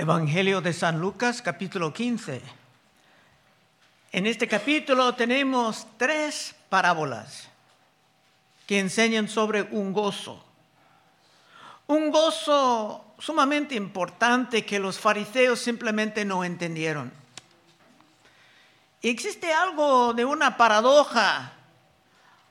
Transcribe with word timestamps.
Evangelio 0.00 0.62
de 0.62 0.72
San 0.72 0.98
Lucas, 0.98 1.42
capítulo 1.42 1.92
15. 1.92 2.40
En 4.12 4.26
este 4.26 4.48
capítulo 4.48 5.14
tenemos 5.14 5.86
tres 5.98 6.54
parábolas 6.70 7.50
que 8.66 8.78
enseñan 8.78 9.28
sobre 9.28 9.60
un 9.60 9.92
gozo. 9.92 10.42
Un 11.86 12.10
gozo 12.10 13.12
sumamente 13.18 13.74
importante 13.74 14.64
que 14.64 14.78
los 14.78 14.98
fariseos 14.98 15.60
simplemente 15.60 16.24
no 16.24 16.44
entendieron. 16.44 17.12
existe 19.02 19.52
algo 19.52 20.14
de 20.14 20.24
una 20.24 20.56
paradoja, 20.56 21.52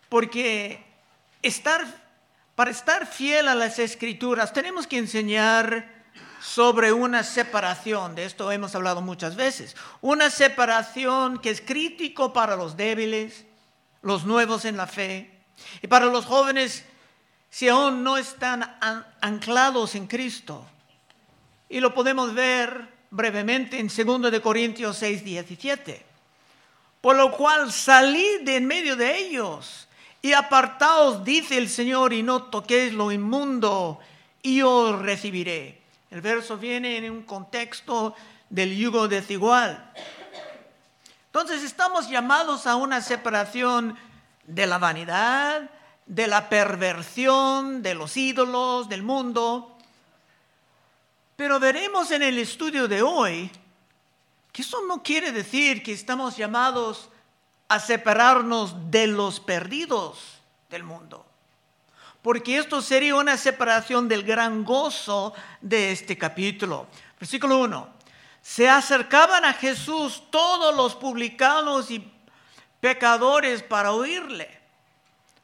porque 0.07 0.85
estar, 1.41 1.83
para 2.53 2.69
estar 2.69 3.07
fiel 3.07 3.47
a 3.47 3.55
las 3.55 3.79
escrituras 3.79 4.53
tenemos 4.53 4.85
que 4.85 4.99
enseñar 4.99 5.98
sobre 6.41 6.93
una 6.93 7.23
separación, 7.23 8.15
de 8.15 8.25
esto 8.25 8.51
hemos 8.51 8.73
hablado 8.75 9.01
muchas 9.01 9.35
veces, 9.35 9.75
una 10.01 10.29
separación 10.29 11.39
que 11.39 11.49
es 11.49 11.61
crítico 11.61 12.33
para 12.33 12.55
los 12.55 12.77
débiles, 12.77 13.45
los 14.01 14.25
nuevos 14.25 14.65
en 14.65 14.77
la 14.77 14.87
fe, 14.87 15.31
y 15.81 15.87
para 15.87 16.05
los 16.05 16.25
jóvenes 16.25 16.85
si 17.49 17.67
aún 17.67 18.03
no 18.03 18.17
están 18.17 18.77
anclados 19.21 19.95
en 19.95 20.07
Cristo. 20.07 20.65
Y 21.67 21.79
lo 21.79 21.93
podemos 21.93 22.33
ver 22.33 22.87
brevemente 23.11 23.79
en 23.79 23.87
2 23.87 24.31
de 24.31 24.41
Corintios 24.41 24.97
6, 24.97 25.23
17. 25.23 26.05
Por 27.01 27.15
lo 27.15 27.31
cual 27.31 27.71
salid 27.71 28.41
de 28.41 28.57
en 28.57 28.67
medio 28.67 28.95
de 28.95 29.17
ellos 29.17 29.87
y 30.21 30.33
apartaos, 30.33 31.23
dice 31.23 31.57
el 31.57 31.69
Señor, 31.69 32.13
y 32.13 32.23
no 32.23 32.43
toquéis 32.43 32.93
lo 32.93 33.11
inmundo, 33.11 33.99
y 34.41 34.61
os 34.61 34.99
recibiré. 34.99 35.78
El 36.11 36.21
verso 36.21 36.57
viene 36.57 36.97
en 36.97 37.11
un 37.11 37.23
contexto 37.23 38.15
del 38.49 38.75
yugo 38.75 39.07
desigual. 39.07 39.93
Entonces 41.27 41.63
estamos 41.63 42.09
llamados 42.09 42.65
a 42.65 42.75
una 42.75 43.01
separación 43.01 43.95
de 44.45 44.65
la 44.65 44.79
vanidad, 44.79 45.69
de 46.07 46.25
la 46.25 46.49
perversión, 46.49 47.83
de 47.83 47.93
los 47.93 48.17
ídolos, 48.17 48.89
del 48.89 49.03
mundo. 49.03 49.77
Pero 51.35 51.59
veremos 51.59 52.09
en 52.09 52.23
el 52.23 52.39
estudio 52.39 52.87
de 52.87 53.03
hoy 53.03 53.51
que 54.51 54.63
eso 54.63 54.79
no 54.87 55.03
quiere 55.03 55.31
decir 55.31 55.83
que 55.83 55.93
estamos 55.93 56.35
llamados 56.35 57.09
a 57.67 57.79
separarnos 57.79 58.89
de 58.89 59.05
los 59.05 59.39
perdidos 59.39 60.39
del 60.71 60.83
mundo 60.83 61.28
porque 62.21 62.57
esto 62.57 62.81
sería 62.81 63.15
una 63.15 63.37
separación 63.37 64.07
del 64.07 64.23
gran 64.23 64.63
gozo 64.63 65.33
de 65.61 65.91
este 65.91 66.17
capítulo. 66.17 66.87
Versículo 67.19 67.59
1. 67.59 67.89
Se 68.41 68.69
acercaban 68.69 69.45
a 69.45 69.53
Jesús 69.53 70.23
todos 70.29 70.75
los 70.75 70.95
publicanos 70.95 71.91
y 71.91 72.11
pecadores 72.79 73.63
para 73.63 73.91
oírle. 73.91 74.59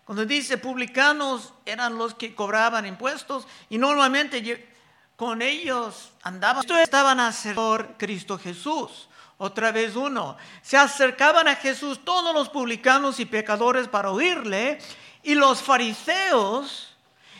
Cuando 0.05 0.25
dice 0.25 0.57
publicanos 0.57 1.53
eran 1.65 1.97
los 1.97 2.13
que 2.13 2.35
cobraban 2.35 2.85
impuestos 2.85 3.47
y 3.69 3.77
normalmente 3.77 4.69
con 5.15 5.41
ellos 5.41 6.11
andaban. 6.21 6.61
Esto 6.61 6.77
estaban 6.77 7.19
a 7.19 7.33
por 7.55 7.97
Cristo 7.97 8.37
Jesús. 8.37 9.07
Otra 9.37 9.71
vez 9.71 9.95
uno. 9.95 10.37
Se 10.61 10.77
acercaban 10.77 11.47
a 11.47 11.55
Jesús 11.55 12.05
todos 12.05 12.33
los 12.33 12.49
publicanos 12.49 13.19
y 13.19 13.25
pecadores 13.25 13.87
para 13.87 14.11
oírle 14.11 14.79
y 15.25 15.33
los 15.33 15.63
fariseos 15.63 16.95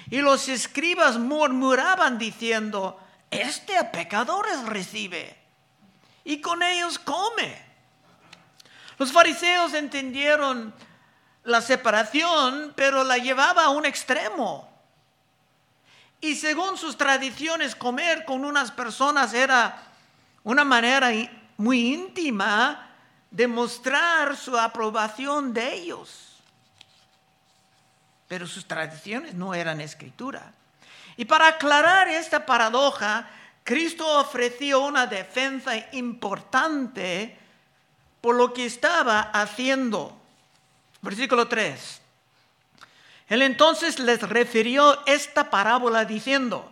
y 0.10 0.18
los 0.18 0.50
escribas 0.50 1.20
murmuraban 1.20 2.18
diciendo, 2.18 3.00
este 3.30 3.78
a 3.78 3.92
pecadores 3.92 4.64
recibe 4.64 5.38
y 6.24 6.42
con 6.42 6.64
ellos 6.64 6.98
come. 6.98 7.64
Los 8.98 9.12
fariseos 9.12 9.76
entendieron 9.76 10.74
la 11.44 11.62
separación, 11.62 12.74
pero 12.76 13.04
la 13.04 13.20
llevaba 13.20 13.66
a 13.66 13.70
un 13.70 13.86
extremo. 13.86 14.68
Y 16.22 16.36
según 16.36 16.78
sus 16.78 16.98
tradiciones, 16.98 17.76
comer 17.76 18.26
con 18.26 18.46
unas 18.46 18.72
personas 18.72 19.32
era 19.36 19.80
una 20.44 20.64
manera 20.64 21.12
muy 21.58 21.94
íntima 21.94 22.90
de 23.30 23.48
mostrar 23.48 24.36
su 24.36 24.58
aprobación 24.58 25.54
de 25.54 25.72
ellos 25.72 26.35
pero 28.28 28.48
sus 28.48 28.66
tradiciones 28.66 29.34
no 29.34 29.54
eran 29.54 29.82
escritura. 29.82 30.54
Y 31.18 31.26
para 31.26 31.48
aclarar 31.48 32.08
esta 32.08 32.46
paradoja, 32.46 33.30
Cristo 33.64 34.20
ofreció 34.20 34.82
una 34.82 35.08
defensa 35.08 35.74
importante 35.94 37.38
por 38.22 38.36
lo 38.36 38.54
que 38.54 38.66
estaba 38.66 39.22
haciendo. 39.22 40.20
Versículo 41.02 41.48
3. 41.48 42.02
Él 43.28 43.42
entonces 43.42 44.00
les 44.00 44.22
refirió 44.22 45.06
esta 45.06 45.50
parábola 45.50 46.06
diciendo, 46.06 46.72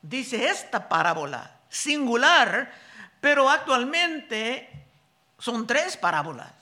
dice 0.00 0.48
esta 0.48 0.88
parábola, 0.88 1.58
singular, 1.68 2.72
pero 3.20 3.50
actualmente 3.50 4.70
son 5.38 5.66
tres 5.66 5.96
parábolas. 5.96 6.52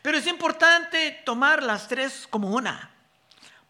Pero 0.00 0.16
es 0.16 0.26
importante 0.26 1.22
tomar 1.24 1.62
las 1.62 1.88
tres 1.88 2.26
como 2.30 2.50
una 2.50 2.91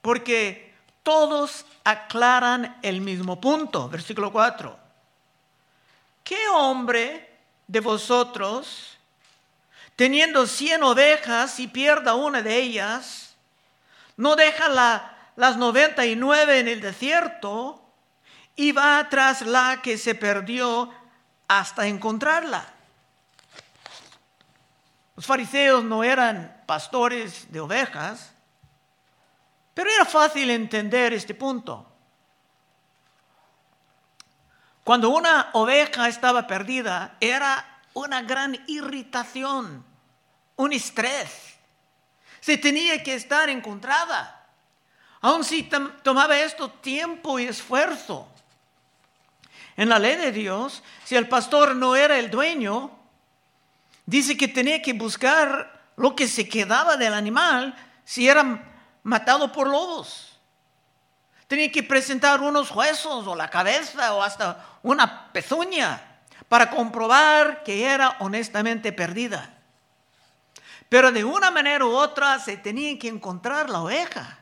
porque 0.02 0.74
todos 1.02 1.64
aclaran 1.84 2.76
el 2.82 3.00
mismo 3.00 3.40
punto. 3.40 3.88
Versículo 3.88 4.30
4. 4.30 4.78
¿Qué 6.24 6.38
hombre 6.54 7.30
de 7.66 7.80
vosotros, 7.80 8.98
teniendo 9.96 10.46
cien 10.46 10.82
ovejas 10.82 11.58
y 11.58 11.68
pierda 11.68 12.14
una 12.14 12.42
de 12.42 12.56
ellas, 12.56 13.34
no 14.16 14.36
deja 14.36 14.68
las 15.36 15.56
noventa 15.56 16.04
y 16.04 16.14
nueve 16.14 16.58
en 16.58 16.68
el 16.68 16.80
desierto 16.80 17.82
y 18.54 18.72
va 18.72 19.08
tras 19.08 19.42
la 19.42 19.80
que 19.82 19.98
se 19.98 20.14
perdió 20.14 20.92
hasta 21.48 21.86
encontrarla? 21.86 22.66
Los 25.16 25.26
fariseos 25.26 25.84
no 25.84 26.04
eran 26.04 26.62
pastores 26.66 27.50
de 27.52 27.60
ovejas, 27.60 28.31
pero 29.74 29.90
era 29.90 30.04
fácil 30.04 30.50
entender 30.50 31.12
este 31.12 31.34
punto. 31.34 31.86
Cuando 34.84 35.10
una 35.10 35.50
oveja 35.52 36.08
estaba 36.08 36.46
perdida, 36.46 37.16
era 37.20 37.80
una 37.94 38.22
gran 38.22 38.58
irritación, 38.66 39.84
un 40.56 40.72
estrés. 40.72 41.56
Se 42.40 42.58
tenía 42.58 43.02
que 43.02 43.14
estar 43.14 43.48
encontrada. 43.48 44.46
Aun 45.20 45.44
si 45.44 45.62
tomaba 46.02 46.36
esto 46.38 46.68
tiempo 46.68 47.38
y 47.38 47.44
esfuerzo. 47.44 48.28
En 49.76 49.88
la 49.88 49.98
ley 49.98 50.16
de 50.16 50.32
Dios, 50.32 50.82
si 51.04 51.14
el 51.14 51.28
pastor 51.28 51.76
no 51.76 51.94
era 51.94 52.18
el 52.18 52.30
dueño, 52.30 52.90
dice 54.04 54.36
que 54.36 54.48
tenía 54.48 54.82
que 54.82 54.92
buscar 54.92 55.80
lo 55.96 56.16
que 56.16 56.26
se 56.26 56.48
quedaba 56.48 56.96
del 56.96 57.14
animal 57.14 57.74
si 58.04 58.28
era 58.28 58.71
matado 59.02 59.50
por 59.52 59.68
lobos. 59.68 60.38
Tenía 61.46 61.70
que 61.70 61.82
presentar 61.82 62.40
unos 62.40 62.70
huesos 62.70 63.26
o 63.26 63.34
la 63.34 63.50
cabeza 63.50 64.14
o 64.14 64.22
hasta 64.22 64.64
una 64.82 65.32
pezuña 65.32 66.20
para 66.48 66.70
comprobar 66.70 67.62
que 67.62 67.84
era 67.84 68.16
honestamente 68.20 68.92
perdida. 68.92 69.54
Pero 70.88 71.10
de 71.12 71.24
una 71.24 71.50
manera 71.50 71.84
u 71.84 71.90
otra 71.90 72.38
se 72.38 72.56
tenía 72.56 72.98
que 72.98 73.08
encontrar 73.08 73.70
la 73.70 73.82
oveja. 73.82 74.38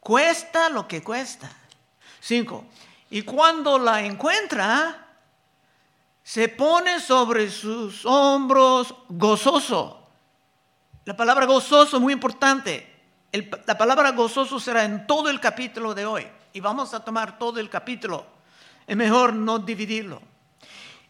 Cuesta 0.00 0.68
lo 0.68 0.88
que 0.88 1.02
cuesta. 1.02 1.50
Cinco. 2.20 2.66
Y 3.10 3.22
cuando 3.22 3.78
la 3.78 4.02
encuentra, 4.02 5.06
se 6.22 6.48
pone 6.48 7.00
sobre 7.00 7.50
sus 7.50 8.06
hombros 8.06 8.94
gozoso. 9.08 10.06
La 11.04 11.16
palabra 11.16 11.46
gozoso 11.46 11.96
es 11.96 12.02
muy 12.02 12.12
importante 12.12 12.89
la 13.32 13.78
palabra 13.78 14.10
gozoso 14.12 14.58
será 14.58 14.84
en 14.84 15.06
todo 15.06 15.30
el 15.30 15.40
capítulo 15.40 15.94
de 15.94 16.06
hoy. 16.06 16.26
Y 16.52 16.60
vamos 16.60 16.94
a 16.94 17.04
tomar 17.04 17.38
todo 17.38 17.60
el 17.60 17.70
capítulo. 17.70 18.26
Es 18.86 18.96
mejor 18.96 19.32
no 19.32 19.58
dividirlo. 19.58 20.20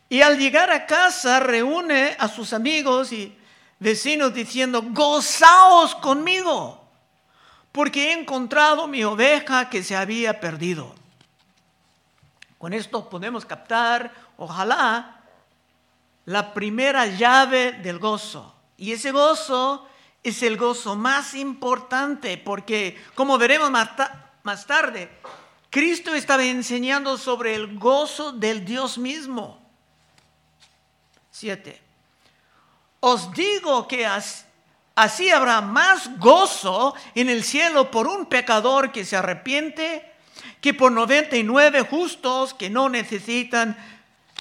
Y 0.08 0.22
al 0.22 0.38
llegar 0.38 0.70
a 0.70 0.86
casa 0.86 1.40
reúne 1.40 2.16
a 2.18 2.28
sus 2.28 2.52
amigos 2.52 3.12
y 3.12 3.36
vecinos 3.78 4.34
diciendo, 4.34 4.82
gozaos 4.82 5.94
conmigo, 5.94 6.84
porque 7.72 8.08
he 8.08 8.12
encontrado 8.12 8.86
mi 8.86 9.04
oveja 9.04 9.70
que 9.70 9.82
se 9.82 9.96
había 9.96 10.40
perdido. 10.40 10.94
Con 12.58 12.74
esto 12.74 13.08
podemos 13.08 13.46
captar, 13.46 14.12
ojalá, 14.36 15.22
la 16.26 16.52
primera 16.52 17.06
llave 17.06 17.72
del 17.72 17.98
gozo. 17.98 18.54
Y 18.76 18.92
ese 18.92 19.12
gozo 19.12 19.88
es 20.22 20.42
el 20.42 20.56
gozo 20.56 20.96
más 20.96 21.34
importante 21.34 22.36
porque, 22.38 23.00
como 23.14 23.38
veremos 23.38 23.70
más, 23.70 24.66
tarde, 24.66 25.10
Cristo 25.70 26.14
estaba 26.14 26.44
enseñando 26.44 27.16
sobre 27.16 27.54
el 27.54 27.78
gozo 27.78 28.32
del 28.32 28.64
Dios 28.64 28.98
mismo. 28.98 29.60
Siete. 31.30 31.80
Os 33.00 33.32
digo 33.32 33.88
que 33.88 34.06
así 34.94 35.30
habrá 35.30 35.62
más 35.62 36.18
gozo 36.18 36.94
en 37.14 37.30
el 37.30 37.42
cielo 37.44 37.90
por 37.90 38.06
un 38.06 38.26
pecador 38.26 38.92
que 38.92 39.06
se 39.06 39.16
arrepiente 39.16 40.06
que 40.60 40.74
por 40.74 40.92
99 40.92 41.82
justos 41.82 42.52
que 42.52 42.68
no 42.68 42.90
necesitan 42.90 43.78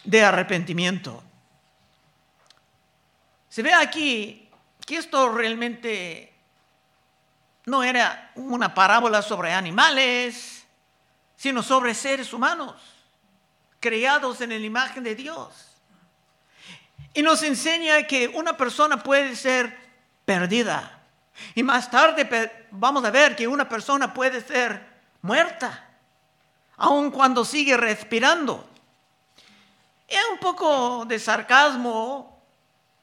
de 0.03 0.23
arrepentimiento. 0.23 1.23
Se 3.49 3.63
ve 3.63 3.73
aquí 3.73 4.48
que 4.89 4.97
esto 4.97 5.29
realmente 5.29 6.33
no 7.65 7.83
era 7.83 8.31
una 8.33 8.73
parábola 8.73 9.21
sobre 9.21 9.53
animales, 9.53 10.65
sino 11.35 11.61
sobre 11.61 11.93
seres 11.93 12.33
humanos, 12.33 12.73
creados 13.79 14.41
en 14.41 14.49
la 14.49 14.55
imagen 14.55 15.03
de 15.03 15.13
Dios. 15.13 15.77
Y 17.13 17.21
nos 17.21 17.43
enseña 17.43 18.01
que 18.07 18.29
una 18.29 18.57
persona 18.57 19.03
puede 19.03 19.35
ser 19.35 19.77
perdida. 20.25 21.03
Y 21.53 21.61
más 21.61 21.91
tarde 21.91 22.67
vamos 22.71 23.05
a 23.05 23.11
ver 23.11 23.35
que 23.35 23.47
una 23.47 23.69
persona 23.69 24.11
puede 24.11 24.41
ser 24.41 24.83
muerta, 25.21 25.87
aun 26.77 27.11
cuando 27.11 27.45
sigue 27.45 27.77
respirando. 27.77 28.67
Es 30.07 30.23
un 30.31 30.39
poco 30.39 31.05
de 31.05 31.19
sarcasmo 31.19 32.41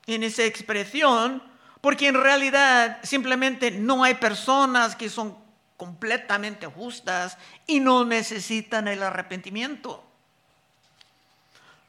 en 0.04 0.24
esa 0.24 0.42
expresión, 0.42 1.54
porque 1.86 2.08
en 2.08 2.20
realidad 2.20 2.98
simplemente 3.04 3.70
no 3.70 4.02
hay 4.02 4.14
personas 4.14 4.96
que 4.96 5.08
son 5.08 5.38
completamente 5.76 6.66
justas 6.66 7.38
y 7.64 7.78
no 7.78 8.04
necesitan 8.04 8.88
el 8.88 9.04
arrepentimiento. 9.04 10.04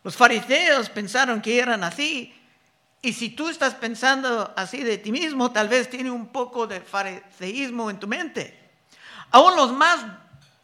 Los 0.03 0.15
fariseos 0.15 0.91
pensaron 0.91 1.41
que 1.41 1.57
eran 1.57 1.83
así. 1.83 2.31
Y 3.01 3.11
si 3.11 3.29
tú 3.29 3.49
estás 3.49 3.73
pensando 3.73 4.53
así 4.55 4.83
de 4.83 4.99
ti 4.99 5.11
mismo, 5.11 5.51
tal 5.51 5.67
vez 5.67 5.89
tiene 5.89 6.11
un 6.11 6.27
poco 6.27 6.67
de 6.67 6.79
fariseísmo 6.79 7.89
en 7.89 7.99
tu 7.99 8.05
mente. 8.05 8.69
Aún 9.31 9.55
los 9.55 9.73
más 9.73 10.05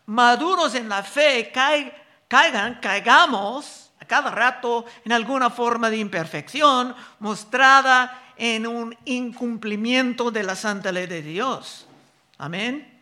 maduros 0.05 0.75
en 0.75 0.87
la 0.87 1.01
fe 1.01 1.51
caigan, 1.51 2.75
caigamos 2.79 3.91
a 3.99 4.05
cada 4.05 4.29
rato 4.29 4.85
en 5.03 5.11
alguna 5.11 5.49
forma 5.49 5.89
de 5.89 5.97
imperfección 5.97 6.95
mostrada 7.17 8.19
en 8.45 8.67
un 8.67 8.93
incumplimiento 9.05 10.29
de 10.29 10.43
la 10.43 10.57
santa 10.57 10.91
ley 10.91 11.07
de 11.07 11.21
Dios. 11.21 11.87
Amén. 12.37 13.01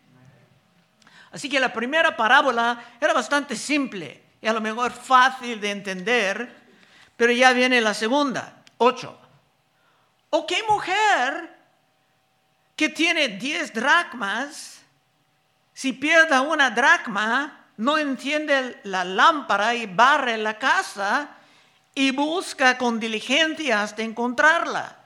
Así 1.32 1.48
que 1.48 1.58
la 1.58 1.72
primera 1.72 2.16
parábola 2.16 2.80
era 3.00 3.12
bastante 3.12 3.56
simple 3.56 4.22
y 4.40 4.46
a 4.46 4.52
lo 4.52 4.60
mejor 4.60 4.92
fácil 4.92 5.60
de 5.60 5.72
entender, 5.72 6.54
pero 7.16 7.32
ya 7.32 7.52
viene 7.52 7.80
la 7.80 7.92
segunda, 7.92 8.62
ocho. 8.78 9.18
¿O 10.30 10.46
qué 10.46 10.62
mujer 10.68 11.52
que 12.76 12.90
tiene 12.90 13.26
diez 13.26 13.74
dracmas, 13.74 14.80
si 15.74 15.92
pierde 15.92 16.38
una 16.38 16.70
dracma, 16.70 17.66
no 17.78 17.98
enciende 17.98 18.80
la 18.84 19.02
lámpara 19.02 19.74
y 19.74 19.86
barre 19.86 20.36
la 20.38 20.56
casa 20.56 21.30
y 21.96 22.12
busca 22.12 22.78
con 22.78 23.00
diligencia 23.00 23.82
hasta 23.82 24.02
encontrarla? 24.02 25.01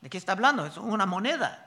¿De 0.00 0.08
qué 0.08 0.18
está 0.18 0.32
hablando? 0.32 0.64
Es 0.64 0.76
una 0.76 1.06
moneda. 1.06 1.66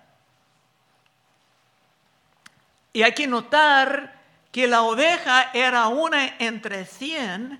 Y 2.91 3.03
hay 3.03 3.13
que 3.13 3.27
notar 3.27 4.21
que 4.51 4.67
la 4.67 4.83
oveja 4.83 5.51
era 5.53 5.87
una 5.87 6.37
entre 6.37 6.85
cien. 6.85 7.59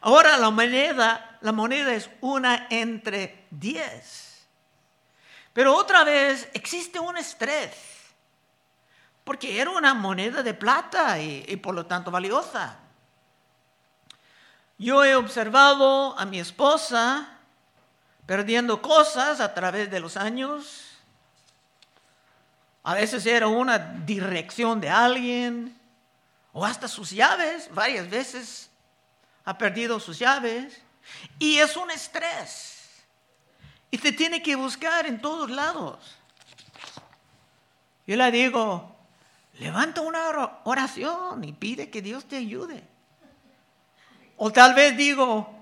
Ahora 0.00 0.36
la 0.36 0.50
moneda, 0.50 1.38
la 1.40 1.52
moneda 1.52 1.94
es 1.94 2.10
una 2.20 2.66
entre 2.70 3.46
diez. 3.50 4.46
Pero 5.52 5.74
otra 5.74 6.04
vez 6.04 6.48
existe 6.52 7.00
un 7.00 7.16
estrés, 7.16 7.72
porque 9.24 9.60
era 9.60 9.70
una 9.70 9.94
moneda 9.94 10.42
de 10.42 10.54
plata 10.54 11.18
y, 11.18 11.44
y 11.48 11.56
por 11.56 11.74
lo 11.74 11.86
tanto 11.86 12.10
valiosa. 12.10 12.78
Yo 14.76 15.04
he 15.04 15.16
observado 15.16 16.16
a 16.16 16.24
mi 16.26 16.38
esposa 16.38 17.37
perdiendo 18.28 18.82
cosas 18.82 19.40
a 19.40 19.54
través 19.54 19.90
de 19.90 20.00
los 20.00 20.18
años. 20.18 20.84
A 22.82 22.92
veces 22.92 23.24
era 23.24 23.46
una 23.46 23.78
dirección 23.78 24.82
de 24.82 24.90
alguien 24.90 25.74
o 26.52 26.62
hasta 26.62 26.88
sus 26.88 27.10
llaves. 27.10 27.70
Varias 27.72 28.10
veces 28.10 28.68
ha 29.46 29.56
perdido 29.56 29.98
sus 29.98 30.18
llaves. 30.18 30.78
Y 31.38 31.56
es 31.56 31.74
un 31.78 31.90
estrés. 31.90 33.02
Y 33.90 33.96
se 33.96 34.12
tiene 34.12 34.42
que 34.42 34.56
buscar 34.56 35.06
en 35.06 35.22
todos 35.22 35.48
lados. 35.50 35.98
Yo 38.06 38.14
le 38.14 38.30
digo, 38.30 38.94
levanta 39.58 40.02
una 40.02 40.60
oración 40.64 41.44
y 41.44 41.54
pide 41.54 41.88
que 41.88 42.02
Dios 42.02 42.26
te 42.26 42.36
ayude. 42.36 42.86
O 44.36 44.52
tal 44.52 44.74
vez 44.74 44.94
digo, 44.98 45.57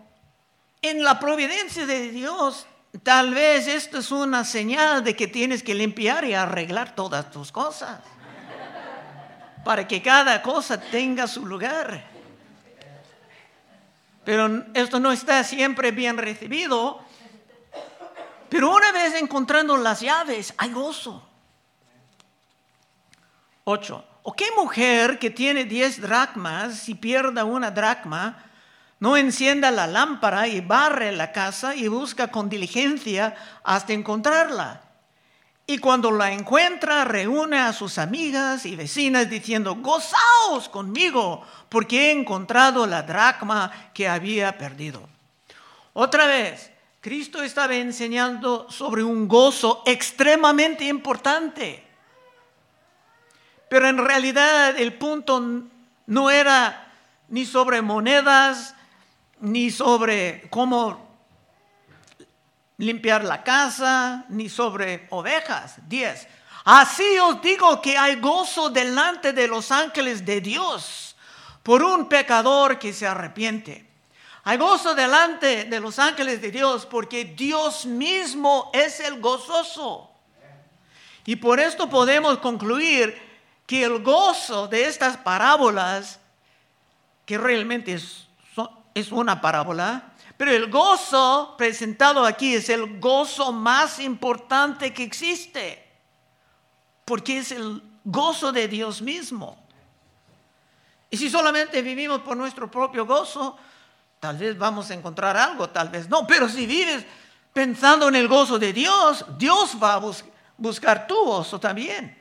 en 0.89 1.03
la 1.03 1.19
providencia 1.19 1.87
de 1.87 2.11
Dios, 2.11 2.67
tal 3.03 3.35
vez 3.35 3.67
esto 3.67 3.99
es 3.99 4.11
una 4.11 4.45
señal 4.45 5.05
de 5.05 5.17
que 5.17 5.27
tienes 5.27 5.63
que 5.63 5.75
limpiar 5.75 6.25
y 6.25 6.35
arreglar 6.35 6.95
todas 6.95 7.31
tus 7.31 7.53
cosas. 7.53 8.01
Para 9.65 9.87
que 9.87 10.01
cada 10.01 10.43
cosa 10.43 10.81
tenga 10.81 11.27
su 11.27 11.45
lugar. 11.45 12.05
Pero 14.25 14.65
esto 14.75 14.99
no 15.01 15.13
está 15.13 15.43
siempre 15.45 15.91
bien 15.93 16.19
recibido. 16.19 17.01
Pero 18.49 18.75
una 18.75 18.93
vez 18.93 19.15
encontrando 19.15 19.77
las 19.77 20.01
llaves, 20.01 20.55
hay 20.57 20.73
gozo. 20.73 21.27
Ocho. 23.65 24.05
¿O 24.23 24.33
qué 24.33 24.47
mujer 24.57 25.21
que 25.21 25.31
tiene 25.31 25.65
diez 25.65 26.01
dracmas, 26.01 26.81
si 26.81 26.95
pierda 26.97 27.45
una 27.45 27.71
dracma, 27.71 28.46
no 28.99 29.17
encienda 29.17 29.71
la 29.71 29.87
lámpara 29.87 30.49
y 30.49 30.61
barre 30.61 31.13
la 31.13 31.33
casa 31.33 31.75
y 31.75 31.89
busca 31.89 32.29
con 32.29 32.49
diligencia 32.49 33.35
hasta 33.63 33.93
encontrarla. 33.93 34.83
Y 35.67 35.79
cuando 35.79 36.13
la 36.13 36.31
encuentra, 36.33 37.05
reúne 37.05 37.59
a 37.59 37.73
sus 37.73 37.99
amigas 37.99 38.65
y 38.67 38.77
vecinas 38.77 39.29
diciendo, 39.29 39.75
gozaos 39.75 40.69
conmigo, 40.71 41.45
porque 41.69 42.07
he 42.07 42.13
encontrado 42.13 42.87
la 42.87 43.03
dracma 43.03 43.73
que 43.93 44.09
había 44.09 44.57
perdido. 44.57 45.09
Otra 45.93 46.27
vez, 46.27 46.71
Cristo 47.01 47.43
estaba 47.43 47.75
enseñando 47.75 48.71
sobre 48.71 49.03
un 49.03 49.27
gozo 49.27 49.83
extremadamente 49.87 50.85
importante. 50.85 51.85
Pero 53.69 53.89
en 53.89 53.99
realidad 53.99 54.79
el 54.79 54.95
punto 54.95 55.65
no 56.07 56.31
era 56.31 56.93
ni 57.29 57.45
sobre 57.45 57.83
monedas, 57.83 58.76
ni 59.41 59.71
sobre 59.71 60.49
cómo 60.51 61.07
limpiar 62.79 63.25
la 63.25 63.43
casa, 63.43 64.25
ni 64.29 64.49
sobre 64.49 65.07
ovejas. 65.11 65.77
Diez. 65.89 66.27
Así 66.65 67.19
os 67.19 67.41
digo 67.43 67.81
que 67.81 67.97
hay 67.97 68.17
gozo 68.17 68.71
delante 68.71 69.33
de 69.33 69.47
los 69.47 69.71
ángeles 69.71 70.25
de 70.25 70.41
Dios 70.41 71.17
por 71.63 71.83
un 71.83 72.09
pecador 72.09 72.79
que 72.79 72.93
se 72.93 73.07
arrepiente. 73.07 73.87
Hay 74.45 74.59
gozo 74.59 74.95
delante 74.95 75.65
de 75.65 75.81
los 75.81 75.99
ángeles 75.99 76.41
de 76.41 76.51
Dios 76.51 76.87
porque 76.87 77.25
Dios 77.25 77.87
mismo 77.87 78.71
es 78.73 79.01
el 79.01 79.21
gozoso. 79.21 80.11
Y 81.25 81.37
por 81.37 81.59
esto 81.59 81.91
podemos 81.91 82.39
concluir 82.39 83.21
que 83.67 83.83
el 83.83 84.03
gozo 84.03 84.69
de 84.69 84.87
estas 84.87 85.17
parábolas, 85.17 86.21
que 87.25 87.37
realmente 87.37 87.95
es 87.95 88.26
es 88.97 89.13
una 89.13 89.43
parábola, 89.43 90.15
pero 90.39 90.53
el 90.53 90.71
gozo 90.71 91.55
presentado 91.59 92.25
aquí 92.25 92.55
es 92.55 92.71
el 92.71 92.99
gozo 92.99 93.53
más 93.53 94.01
importante 94.01 94.95
que 94.95 95.03
existe, 95.03 95.87
porque 97.05 97.37
es 97.39 97.53
el 97.53 97.83
gozo 98.05 98.53
de 98.53 98.67
Dios 98.69 99.03
mismo. 99.03 99.59
Y 101.11 101.19
si 101.19 101.29
solamente 101.29 101.83
vivimos 101.83 102.23
por 102.23 102.39
nuestro 102.39 102.71
propio 102.71 103.05
gozo, 103.05 103.59
tal 104.19 104.39
vez 104.39 104.57
vamos 104.57 104.91
a 104.91 104.95
encontrar 104.95 105.37
algo, 105.37 105.69
tal 105.69 105.91
vez 105.91 106.09
no, 106.09 106.27
pero 106.27 106.49
si 106.49 106.65
vives 106.65 107.05
pensando 107.53 108.09
en 108.09 108.17
el 108.17 108.29
gozo 108.29 108.59
de 108.59 108.73
Dios, 108.73 109.27
Dios 109.37 109.77
va 109.81 109.93
a 109.93 110.03
buscar 110.57 111.07
tu 111.07 111.23
gozo 111.23 111.61
también. 111.61 112.17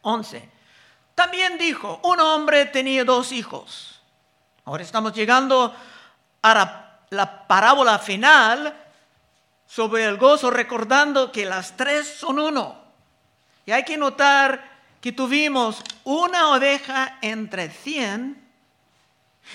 11. 0.00 0.48
También 1.14 1.58
dijo, 1.58 2.00
un 2.04 2.20
hombre 2.20 2.64
tenía 2.64 3.04
dos 3.04 3.32
hijos. 3.32 3.99
Ahora 4.70 4.84
estamos 4.84 5.12
llegando 5.12 5.74
a 6.42 7.00
la, 7.10 7.48
parábola 7.48 7.98
final 7.98 8.72
sobre 9.66 10.04
el 10.04 10.16
gozo, 10.16 10.48
recordando 10.48 11.32
que 11.32 11.44
las 11.44 11.76
tres 11.76 12.06
son 12.06 12.38
uno. 12.38 12.80
Y 13.66 13.72
hay 13.72 13.84
que 13.84 13.96
notar 13.96 14.62
que 15.00 15.10
tuvimos 15.10 15.82
una 16.04 16.52
oveja 16.52 17.18
entre 17.20 17.68
cien 17.68 18.48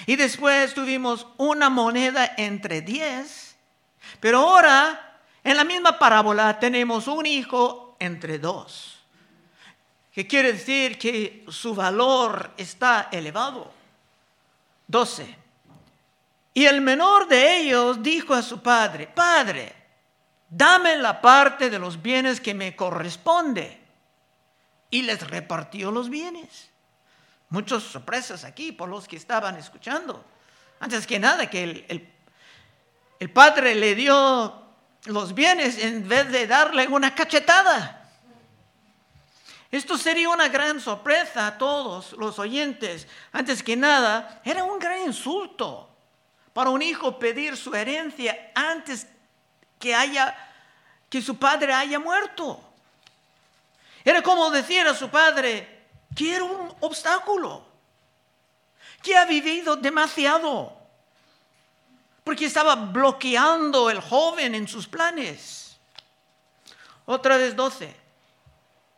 y 0.05 0.17
después 0.17 0.73
tuvimos 0.73 1.27
una 1.37 1.69
moneda 1.69 2.33
entre 2.35 2.81
diez, 2.81 3.55
pero 4.19 4.39
ahora 4.39 5.21
en 5.45 5.55
la 5.55 5.63
misma 5.63 5.97
parábola 5.97 6.59
tenemos 6.59 7.07
un 7.07 7.25
hijo 7.25 7.95
entre 7.99 8.37
dos, 8.37 8.99
que 10.11 10.27
quiere 10.27 10.51
decir 10.51 10.99
que 10.99 11.45
su 11.47 11.73
valor 11.73 12.51
está 12.57 13.07
elevado. 13.13 13.74
12. 14.95 15.35
Y 16.53 16.65
el 16.65 16.79
menor 16.79 17.27
de 17.27 17.57
ellos 17.57 18.01
dijo 18.01 18.33
a 18.33 18.41
su 18.41 18.61
padre, 18.61 19.07
Padre, 19.07 19.75
dame 20.49 20.95
la 20.95 21.19
parte 21.19 21.69
de 21.69 21.77
los 21.77 22.01
bienes 22.01 22.39
que 22.39 22.53
me 22.53 22.77
corresponde. 22.77 23.77
Y 24.89 25.01
les 25.01 25.29
repartió 25.29 25.91
los 25.91 26.09
bienes. 26.09 26.69
Muchas 27.49 27.83
sorpresas 27.83 28.45
aquí 28.45 28.71
por 28.71 28.87
los 28.87 29.05
que 29.05 29.17
estaban 29.17 29.57
escuchando. 29.57 30.23
Antes 30.79 31.05
que 31.05 31.19
nada, 31.19 31.49
que 31.49 31.85
el, 31.89 32.09
el 33.19 33.29
padre 33.31 33.75
le 33.75 33.95
dio 33.95 34.63
los 35.07 35.35
bienes 35.35 35.77
en 35.77 36.07
vez 36.07 36.31
de 36.31 36.47
darle 36.47 36.87
una 36.87 37.13
cachetada. 37.13 38.04
Esto 39.75 39.97
sería 39.97 40.29
una 40.29 40.47
gran 40.47 40.79
sorpresa 40.79 41.47
a 41.47 41.57
todos 41.57 42.13
los 42.13 42.39
oyentes. 42.39 43.09
Antes 43.33 43.61
que 43.61 43.75
nada, 43.75 44.39
era 44.45 44.63
un 44.63 44.79
gran 44.79 45.01
insulto 45.01 45.89
para 46.53 46.69
un 46.69 46.81
hijo 46.81 47.19
pedir 47.19 47.57
su 47.57 47.75
herencia 47.75 48.53
antes 48.55 49.05
que 49.77 49.93
haya 49.93 50.33
que 51.09 51.21
su 51.21 51.35
padre 51.35 51.73
haya 51.73 51.99
muerto. 51.99 52.57
Era 54.05 54.23
como 54.23 54.49
decir 54.49 54.87
a 54.87 54.95
su 54.95 55.09
padre 55.09 55.87
que 56.15 56.33
era 56.33 56.45
un 56.45 56.73
obstáculo, 56.79 57.65
que 59.03 59.17
ha 59.17 59.25
vivido 59.25 59.75
demasiado, 59.75 60.71
porque 62.23 62.45
estaba 62.45 62.75
bloqueando 62.75 63.89
el 63.89 63.99
joven 63.99 64.55
en 64.55 64.69
sus 64.69 64.87
planes. 64.87 65.77
Otra 67.05 67.35
vez 67.35 67.53
doce. 67.57 68.04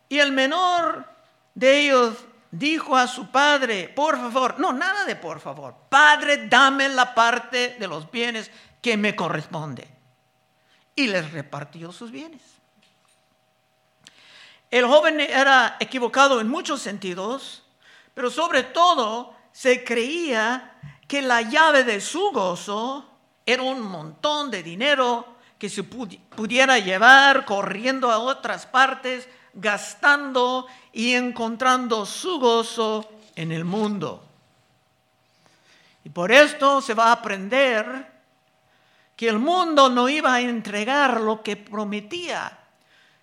Y 0.09 0.19
el 0.19 0.31
menor 0.31 1.05
de 1.53 1.79
ellos 1.81 2.17
dijo 2.51 2.95
a 2.95 3.07
su 3.07 3.29
padre, 3.29 3.89
por 3.89 4.17
favor, 4.17 4.59
no, 4.59 4.71
nada 4.71 5.05
de 5.05 5.15
por 5.15 5.39
favor, 5.39 5.75
padre, 5.89 6.47
dame 6.47 6.89
la 6.89 7.13
parte 7.13 7.75
de 7.79 7.87
los 7.87 8.09
bienes 8.09 8.51
que 8.81 8.97
me 8.97 9.15
corresponde. 9.15 9.87
Y 10.95 11.07
les 11.07 11.31
repartió 11.31 11.91
sus 11.91 12.11
bienes. 12.11 12.41
El 14.69 14.85
joven 14.85 15.19
era 15.19 15.77
equivocado 15.79 16.41
en 16.41 16.49
muchos 16.49 16.81
sentidos, 16.81 17.63
pero 18.13 18.29
sobre 18.29 18.63
todo 18.63 19.33
se 19.51 19.83
creía 19.83 20.73
que 21.07 21.21
la 21.21 21.41
llave 21.41 21.83
de 21.83 22.01
su 22.01 22.31
gozo 22.31 23.09
era 23.45 23.63
un 23.63 23.81
montón 23.81 24.51
de 24.51 24.61
dinero 24.61 25.37
que 25.57 25.69
se 25.69 25.83
pudiera 25.83 26.79
llevar 26.79 27.45
corriendo 27.45 28.11
a 28.11 28.19
otras 28.19 28.65
partes 28.65 29.27
gastando 29.57 30.67
y 30.93 31.13
encontrando 31.13 32.05
su 32.05 32.39
gozo 32.39 33.09
en 33.35 33.51
el 33.51 33.65
mundo. 33.65 34.23
Y 36.03 36.09
por 36.09 36.31
esto 36.31 36.81
se 36.81 36.93
va 36.93 37.07
a 37.07 37.13
aprender 37.13 38.07
que 39.15 39.27
el 39.27 39.39
mundo 39.39 39.89
no 39.89 40.07
iba 40.07 40.35
a 40.35 40.41
entregar 40.41 41.19
lo 41.19 41.41
que 41.41 41.57
prometía, 41.57 42.57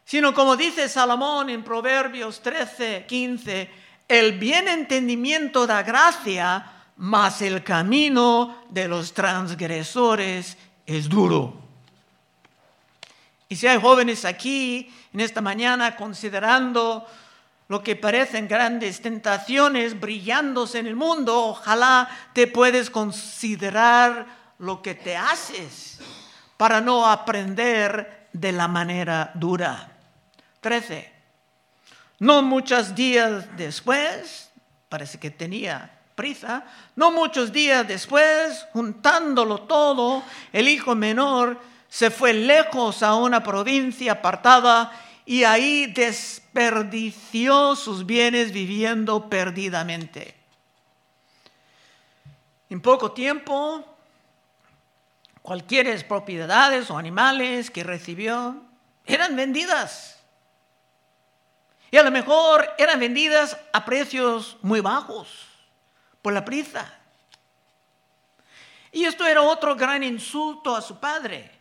sino 0.04 0.34
como 0.34 0.56
dice 0.56 0.88
Salomón 0.88 1.48
en 1.50 1.62
Proverbios 1.62 2.42
13, 2.42 3.06
15, 3.08 3.70
el 4.08 4.38
bien 4.38 4.68
entendimiento 4.68 5.66
da 5.66 5.82
gracia, 5.82 6.72
mas 6.96 7.40
el 7.42 7.62
camino 7.62 8.64
de 8.68 8.88
los 8.88 9.14
transgresores 9.14 10.58
es 10.84 11.08
duro. 11.08 11.63
Y 13.48 13.56
si 13.56 13.66
hay 13.66 13.80
jóvenes 13.80 14.24
aquí 14.24 14.92
en 15.12 15.20
esta 15.20 15.40
mañana 15.40 15.96
considerando 15.96 17.06
lo 17.68 17.82
que 17.82 17.96
parecen 17.96 18.48
grandes 18.48 19.00
tentaciones 19.00 19.98
brillándose 19.98 20.78
en 20.78 20.86
el 20.86 20.96
mundo, 20.96 21.46
ojalá 21.46 22.08
te 22.32 22.46
puedes 22.46 22.90
considerar 22.90 24.26
lo 24.58 24.82
que 24.82 24.94
te 24.94 25.16
haces 25.16 25.98
para 26.56 26.80
no 26.80 27.06
aprender 27.06 28.28
de 28.32 28.52
la 28.52 28.68
manera 28.68 29.30
dura. 29.34 29.92
13. 30.60 31.12
No 32.20 32.42
muchos 32.42 32.94
días 32.94 33.56
después, 33.56 34.50
parece 34.88 35.18
que 35.18 35.30
tenía 35.30 35.90
prisa, 36.14 36.64
no 36.96 37.10
muchos 37.10 37.52
días 37.52 37.86
después, 37.86 38.66
juntándolo 38.72 39.62
todo, 39.62 40.22
el 40.52 40.68
hijo 40.68 40.94
menor 40.94 41.58
se 41.94 42.10
fue 42.10 42.32
lejos 42.32 43.04
a 43.04 43.14
una 43.14 43.44
provincia 43.44 44.10
apartada 44.10 44.90
y 45.24 45.44
ahí 45.44 45.86
desperdició 45.86 47.76
sus 47.76 48.04
bienes 48.04 48.50
viviendo 48.50 49.30
perdidamente. 49.30 50.34
En 52.68 52.80
poco 52.80 53.12
tiempo, 53.12 53.84
cualquiera 55.40 55.96
propiedades 56.02 56.90
o 56.90 56.98
animales 56.98 57.70
que 57.70 57.84
recibió 57.84 58.60
eran 59.06 59.36
vendidas. 59.36 60.18
Y 61.92 61.96
a 61.96 62.02
lo 62.02 62.10
mejor 62.10 62.74
eran 62.76 62.98
vendidas 62.98 63.56
a 63.72 63.84
precios 63.84 64.56
muy 64.62 64.80
bajos 64.80 65.46
por 66.22 66.32
la 66.32 66.44
prisa. 66.44 66.92
Y 68.90 69.04
esto 69.04 69.24
era 69.24 69.42
otro 69.42 69.76
gran 69.76 70.02
insulto 70.02 70.74
a 70.74 70.82
su 70.82 70.98
padre 70.98 71.54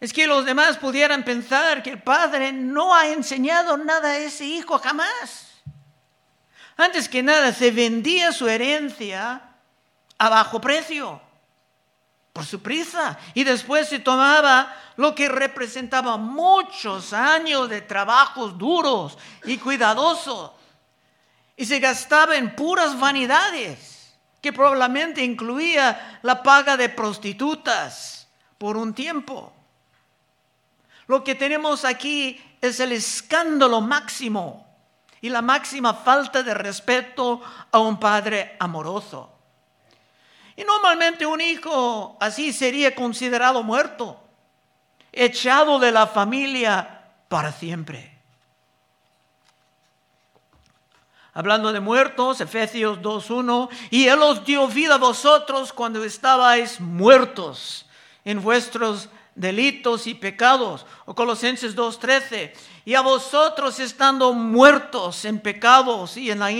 es 0.00 0.14
que 0.14 0.26
los 0.26 0.46
demás 0.46 0.78
pudieran 0.78 1.24
pensar 1.24 1.82
que 1.82 1.90
el 1.90 2.02
padre 2.02 2.52
no 2.52 2.94
ha 2.94 3.08
enseñado 3.08 3.76
nada 3.76 4.12
a 4.12 4.16
ese 4.16 4.46
hijo 4.46 4.78
jamás. 4.78 5.62
Antes 6.76 7.06
que 7.06 7.22
nada, 7.22 7.52
se 7.52 7.70
vendía 7.70 8.32
su 8.32 8.48
herencia 8.48 9.42
a 10.16 10.28
bajo 10.30 10.58
precio, 10.58 11.20
por 12.32 12.46
su 12.46 12.62
prisa, 12.62 13.18
y 13.34 13.44
después 13.44 13.88
se 13.88 13.98
tomaba 13.98 14.74
lo 14.96 15.14
que 15.14 15.28
representaba 15.28 16.16
muchos 16.16 17.12
años 17.12 17.68
de 17.68 17.82
trabajos 17.82 18.56
duros 18.56 19.18
y 19.44 19.58
cuidadosos, 19.58 20.52
y 21.56 21.66
se 21.66 21.78
gastaba 21.78 22.36
en 22.36 22.56
puras 22.56 22.98
vanidades, 22.98 24.14
que 24.40 24.54
probablemente 24.54 25.22
incluía 25.22 26.18
la 26.22 26.42
paga 26.42 26.78
de 26.78 26.88
prostitutas 26.88 28.28
por 28.56 28.78
un 28.78 28.94
tiempo. 28.94 29.52
Lo 31.10 31.24
que 31.24 31.34
tenemos 31.34 31.84
aquí 31.84 32.40
es 32.60 32.78
el 32.78 32.92
escándalo 32.92 33.80
máximo 33.80 34.64
y 35.20 35.28
la 35.28 35.42
máxima 35.42 35.92
falta 35.92 36.44
de 36.44 36.54
respeto 36.54 37.40
a 37.72 37.80
un 37.80 37.98
padre 37.98 38.54
amoroso. 38.60 39.28
Y 40.54 40.62
normalmente 40.62 41.26
un 41.26 41.40
hijo 41.40 42.16
así 42.20 42.52
sería 42.52 42.94
considerado 42.94 43.64
muerto, 43.64 44.22
echado 45.10 45.80
de 45.80 45.90
la 45.90 46.06
familia 46.06 47.08
para 47.28 47.50
siempre. 47.50 48.16
Hablando 51.34 51.72
de 51.72 51.80
muertos, 51.80 52.40
Efesios 52.40 53.00
2.1, 53.00 53.68
y 53.90 54.06
Él 54.06 54.22
os 54.22 54.44
dio 54.44 54.68
vida 54.68 54.94
a 54.94 54.98
vosotros 54.98 55.72
cuando 55.72 56.04
estabais 56.04 56.78
muertos 56.78 57.84
en 58.24 58.40
vuestros 58.40 59.08
delitos 59.34 60.06
y 60.06 60.14
pecados. 60.14 60.86
O 61.06 61.14
Colosenses 61.14 61.76
2.13. 61.76 62.52
Y 62.84 62.94
a 62.94 63.00
vosotros 63.00 63.78
estando 63.80 64.32
muertos 64.32 65.24
en 65.24 65.40
pecados 65.40 66.16
y 66.16 66.30
en 66.30 66.38
la 66.38 66.50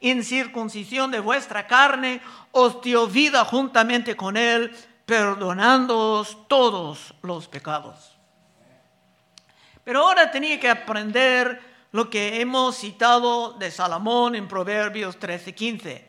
incircuncisión 0.00 1.10
de 1.10 1.20
vuestra 1.20 1.66
carne, 1.66 2.20
os 2.52 2.80
dio 2.82 3.06
vida 3.06 3.44
juntamente 3.44 4.16
con 4.16 4.36
él, 4.36 4.74
perdonándoos 5.06 6.48
todos 6.48 7.14
los 7.22 7.48
pecados. 7.48 8.16
Pero 9.84 10.06
ahora 10.06 10.30
tenía 10.30 10.60
que 10.60 10.68
aprender 10.68 11.60
lo 11.92 12.08
que 12.08 12.40
hemos 12.40 12.76
citado 12.76 13.54
de 13.54 13.70
Salomón 13.70 14.36
en 14.36 14.46
Proverbios 14.46 15.18
13:15. 15.18 16.06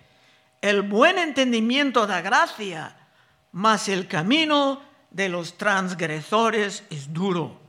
El 0.62 0.84
buen 0.84 1.18
entendimiento 1.18 2.06
da 2.06 2.22
gracia, 2.22 2.96
mas 3.52 3.90
el 3.90 4.08
camino 4.08 4.80
de 5.12 5.30
los 5.30 5.58
transgresores 5.58 6.84
es 6.90 7.14
duro. 7.14 7.60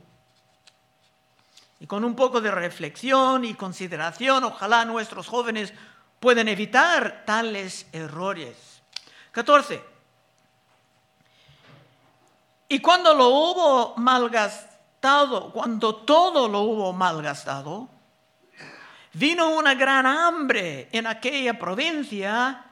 Y 1.79 1.85
con 1.85 2.05
un 2.05 2.15
poco 2.15 2.39
de 2.39 2.49
reflexión 2.49 3.43
y 3.43 3.53
consideración, 3.53 4.45
ojalá 4.45 4.85
nuestros 4.85 5.27
jóvenes 5.27 5.73
puedan 6.19 6.47
evitar 6.47 7.23
tales 7.25 7.85
errores. 7.91 8.81
14. 9.33 9.83
Y 12.69 12.79
cuando 12.79 13.13
lo 13.13 13.27
hubo 13.27 13.95
malgastado, 13.97 15.51
cuando 15.51 15.97
todo 15.97 16.47
lo 16.47 16.61
hubo 16.61 16.93
malgastado, 16.93 17.89
vino 19.11 19.49
una 19.49 19.75
gran 19.75 20.05
hambre 20.05 20.87
en 20.93 21.05
aquella 21.05 21.59
provincia 21.59 22.63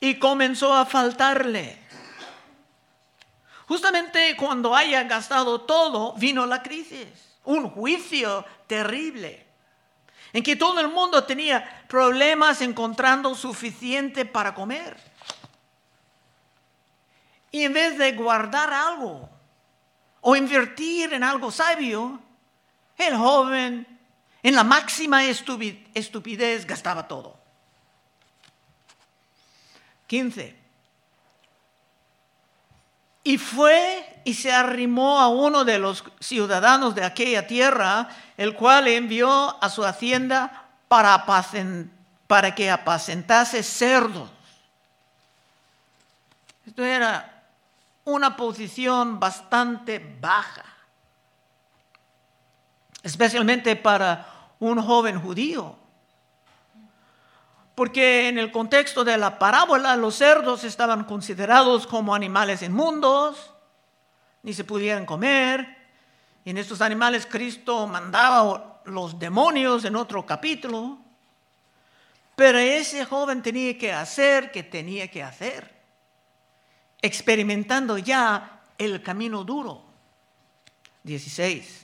y 0.00 0.18
comenzó 0.18 0.74
a 0.74 0.86
faltarle. 0.86 1.83
Justamente 3.66 4.36
cuando 4.36 4.74
haya 4.74 5.02
gastado 5.04 5.62
todo, 5.62 6.12
vino 6.14 6.44
la 6.46 6.62
crisis, 6.62 7.08
un 7.44 7.70
juicio 7.70 8.44
terrible, 8.66 9.46
en 10.32 10.42
que 10.42 10.56
todo 10.56 10.80
el 10.80 10.88
mundo 10.88 11.24
tenía 11.24 11.84
problemas 11.88 12.60
encontrando 12.60 13.34
suficiente 13.34 14.24
para 14.24 14.54
comer. 14.54 14.96
Y 17.50 17.64
en 17.64 17.72
vez 17.72 17.96
de 17.96 18.12
guardar 18.12 18.72
algo 18.72 19.28
o 20.20 20.34
invertir 20.34 21.12
en 21.12 21.22
algo 21.22 21.50
sabio, 21.50 22.20
el 22.98 23.16
joven 23.16 23.86
en 24.42 24.54
la 24.54 24.64
máxima 24.64 25.24
estupidez 25.24 26.66
gastaba 26.66 27.08
todo. 27.08 27.38
15. 30.06 30.63
Y 33.24 33.38
fue 33.38 34.20
y 34.24 34.34
se 34.34 34.52
arrimó 34.52 35.18
a 35.18 35.28
uno 35.28 35.64
de 35.64 35.78
los 35.78 36.04
ciudadanos 36.20 36.94
de 36.94 37.04
aquella 37.04 37.46
tierra, 37.46 38.08
el 38.36 38.54
cual 38.54 38.86
envió 38.88 39.62
a 39.62 39.68
su 39.70 39.84
hacienda 39.84 40.66
para, 40.88 41.24
para 42.26 42.54
que 42.54 42.70
apacentase 42.70 43.62
cerdos. 43.62 44.30
Esto 46.66 46.84
era 46.84 47.42
una 48.04 48.36
posición 48.36 49.18
bastante 49.18 49.98
baja, 50.20 50.64
especialmente 53.02 53.76
para 53.76 54.26
un 54.58 54.82
joven 54.82 55.20
judío. 55.20 55.83
Porque 57.74 58.28
en 58.28 58.38
el 58.38 58.52
contexto 58.52 59.04
de 59.04 59.18
la 59.18 59.38
parábola 59.38 59.96
los 59.96 60.16
cerdos 60.16 60.62
estaban 60.64 61.04
considerados 61.04 61.86
como 61.86 62.14
animales 62.14 62.62
inmundos, 62.62 63.52
ni 64.42 64.52
se 64.52 64.64
pudieran 64.64 65.06
comer. 65.06 65.76
Y 66.44 66.50
en 66.50 66.58
estos 66.58 66.80
animales 66.80 67.26
Cristo 67.26 67.86
mandaba 67.86 68.80
los 68.84 69.18
demonios 69.18 69.84
en 69.84 69.96
otro 69.96 70.24
capítulo. 70.24 70.98
Pero 72.36 72.58
ese 72.58 73.04
joven 73.04 73.42
tenía 73.42 73.76
que 73.78 73.92
hacer 73.92 74.50
que 74.52 74.62
tenía 74.62 75.08
que 75.08 75.22
hacer, 75.22 75.72
experimentando 77.00 77.98
ya 77.98 78.62
el 78.78 79.02
camino 79.02 79.44
duro. 79.44 79.84
16 81.04 81.83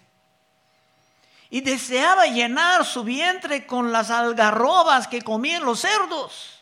y 1.50 1.60
deseaba 1.60 2.26
llenar 2.26 2.84
su 2.86 3.02
vientre 3.02 3.66
con 3.66 3.90
las 3.90 4.10
algarrobas 4.10 5.08
que 5.08 5.20
comían 5.20 5.64
los 5.64 5.80
cerdos, 5.80 6.60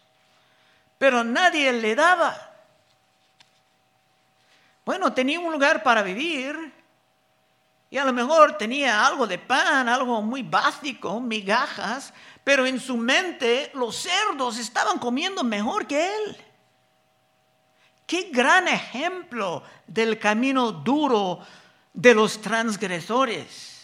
pero 0.97 1.23
nadie 1.23 1.71
le 1.73 1.95
daba. 1.95 2.37
Bueno, 4.87 5.13
tenía 5.13 5.39
un 5.39 5.53
lugar 5.53 5.83
para 5.83 6.03
vivir 6.03 6.73
y 7.91 7.99
a 7.99 8.05
lo 8.07 8.15
mejor 8.15 8.57
tenía 8.57 9.07
algo 9.07 9.27
de 9.27 9.39
pan, 9.39 9.89
algo 9.89 10.23
muy 10.23 10.43
básico, 10.43 11.21
migajas, 11.21 12.15
pero 12.43 12.65
en 12.65 12.81
su 12.81 12.97
mente 12.97 13.71
los 13.75 13.97
cerdos 13.97 14.59
estaban 14.59 14.99
comiendo 14.99 15.45
mejor 15.45 15.87
que 15.87 16.07
él. 16.07 16.37
Qué 18.07 18.31
gran 18.33 18.69
ejemplo 18.69 19.63
del 19.87 20.19
camino 20.19 20.73
duro 20.73 21.41
de 21.93 22.15
los 22.15 22.41
transgresores. 22.41 23.78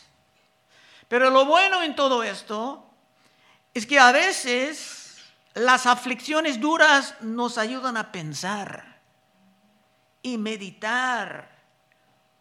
Pero 1.08 1.30
lo 1.30 1.44
bueno 1.44 1.82
en 1.82 1.94
todo 1.94 2.22
esto 2.22 2.88
es 3.72 3.86
que 3.86 3.98
a 3.98 4.12
veces 4.12 5.16
las 5.54 5.86
aflicciones 5.86 6.60
duras 6.60 7.14
nos 7.20 7.58
ayudan 7.58 7.96
a 7.96 8.10
pensar 8.10 8.98
y 10.22 10.38
meditar 10.38 11.54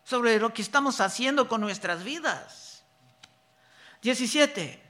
sobre 0.03 0.39
lo 0.39 0.53
que 0.53 0.61
estamos 0.61 0.99
haciendo 1.01 1.47
con 1.47 1.61
nuestras 1.61 2.03
vidas. 2.03 2.83
17. 4.01 4.81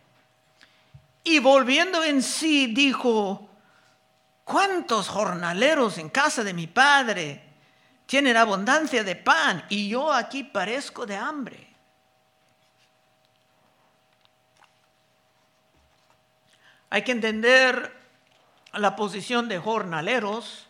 Y 1.23 1.39
volviendo 1.39 2.03
en 2.03 2.21
sí, 2.21 2.67
dijo, 2.67 3.49
¿cuántos 4.43 5.07
jornaleros 5.07 5.97
en 5.97 6.09
casa 6.09 6.43
de 6.43 6.53
mi 6.53 6.67
padre 6.67 7.43
tienen 8.05 8.35
abundancia 8.37 9.03
de 9.03 9.15
pan 9.15 9.65
y 9.69 9.89
yo 9.89 10.11
aquí 10.11 10.43
parezco 10.43 11.05
de 11.05 11.15
hambre? 11.15 11.72
Hay 16.93 17.01
que 17.01 17.11
entender 17.11 17.91
la 18.73 18.95
posición 18.95 19.49
de 19.49 19.57
jornaleros. 19.57 20.67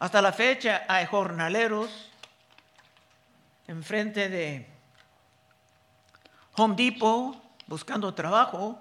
Hasta 0.00 0.20
la 0.20 0.32
fecha 0.32 0.82
hay 0.88 1.06
jornaleros 1.06 2.10
enfrente 3.68 4.28
de 4.28 4.66
Home 6.56 6.74
Depot 6.74 7.40
buscando 7.68 8.12
trabajo. 8.14 8.80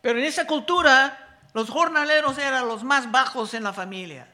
Pero 0.00 0.18
en 0.18 0.24
esa 0.24 0.44
cultura 0.44 1.38
los 1.52 1.70
jornaleros 1.70 2.36
eran 2.38 2.66
los 2.66 2.82
más 2.82 3.08
bajos 3.12 3.54
en 3.54 3.62
la 3.62 3.72
familia. 3.72 4.26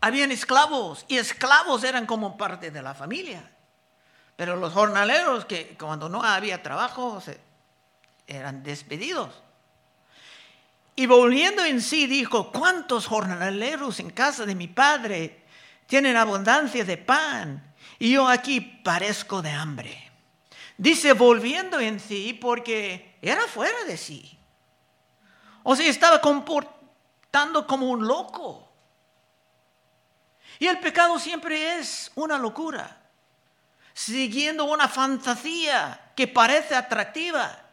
Habían 0.00 0.30
esclavos 0.30 1.06
y 1.08 1.18
esclavos 1.18 1.82
eran 1.82 2.06
como 2.06 2.36
parte 2.36 2.70
de 2.70 2.82
la 2.82 2.94
familia. 2.94 3.50
Pero 4.36 4.54
los 4.54 4.72
jornaleros 4.72 5.44
que 5.44 5.76
cuando 5.76 6.08
no 6.08 6.22
había 6.22 6.62
trabajo 6.62 7.20
eran 8.28 8.62
despedidos. 8.62 9.43
Y 10.96 11.06
volviendo 11.06 11.64
en 11.64 11.80
sí 11.80 12.06
dijo, 12.06 12.52
¿cuántos 12.52 13.06
jornaleros 13.06 13.98
en 13.98 14.10
casa 14.10 14.46
de 14.46 14.54
mi 14.54 14.68
padre 14.68 15.42
tienen 15.86 16.16
abundancia 16.16 16.84
de 16.84 16.96
pan? 16.96 17.74
Y 17.98 18.12
yo 18.12 18.28
aquí 18.28 18.60
parezco 18.60 19.42
de 19.42 19.50
hambre. 19.50 20.12
Dice, 20.76 21.12
volviendo 21.12 21.80
en 21.80 21.98
sí 21.98 22.32
porque 22.40 23.16
era 23.20 23.42
fuera 23.48 23.84
de 23.84 23.96
sí. 23.96 24.38
O 25.64 25.74
sea, 25.74 25.88
estaba 25.88 26.20
comportando 26.20 27.66
como 27.66 27.90
un 27.90 28.06
loco. 28.06 28.68
Y 30.60 30.66
el 30.66 30.78
pecado 30.78 31.18
siempre 31.18 31.78
es 31.78 32.12
una 32.14 32.38
locura, 32.38 33.00
siguiendo 33.92 34.64
una 34.64 34.88
fantasía 34.88 36.12
que 36.14 36.28
parece 36.28 36.76
atractiva 36.76 37.63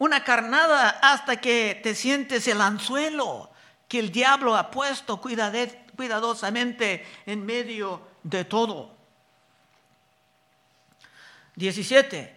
una 0.00 0.24
carnada 0.24 0.88
hasta 1.02 1.36
que 1.36 1.78
te 1.82 1.94
sientes 1.94 2.48
el 2.48 2.60
anzuelo 2.62 3.50
que 3.86 3.98
el 3.98 4.10
diablo 4.10 4.56
ha 4.56 4.70
puesto 4.70 5.20
cuidadosamente 5.20 7.06
en 7.26 7.44
medio 7.44 8.00
de 8.22 8.44
todo. 8.46 8.96
17. 11.56 12.36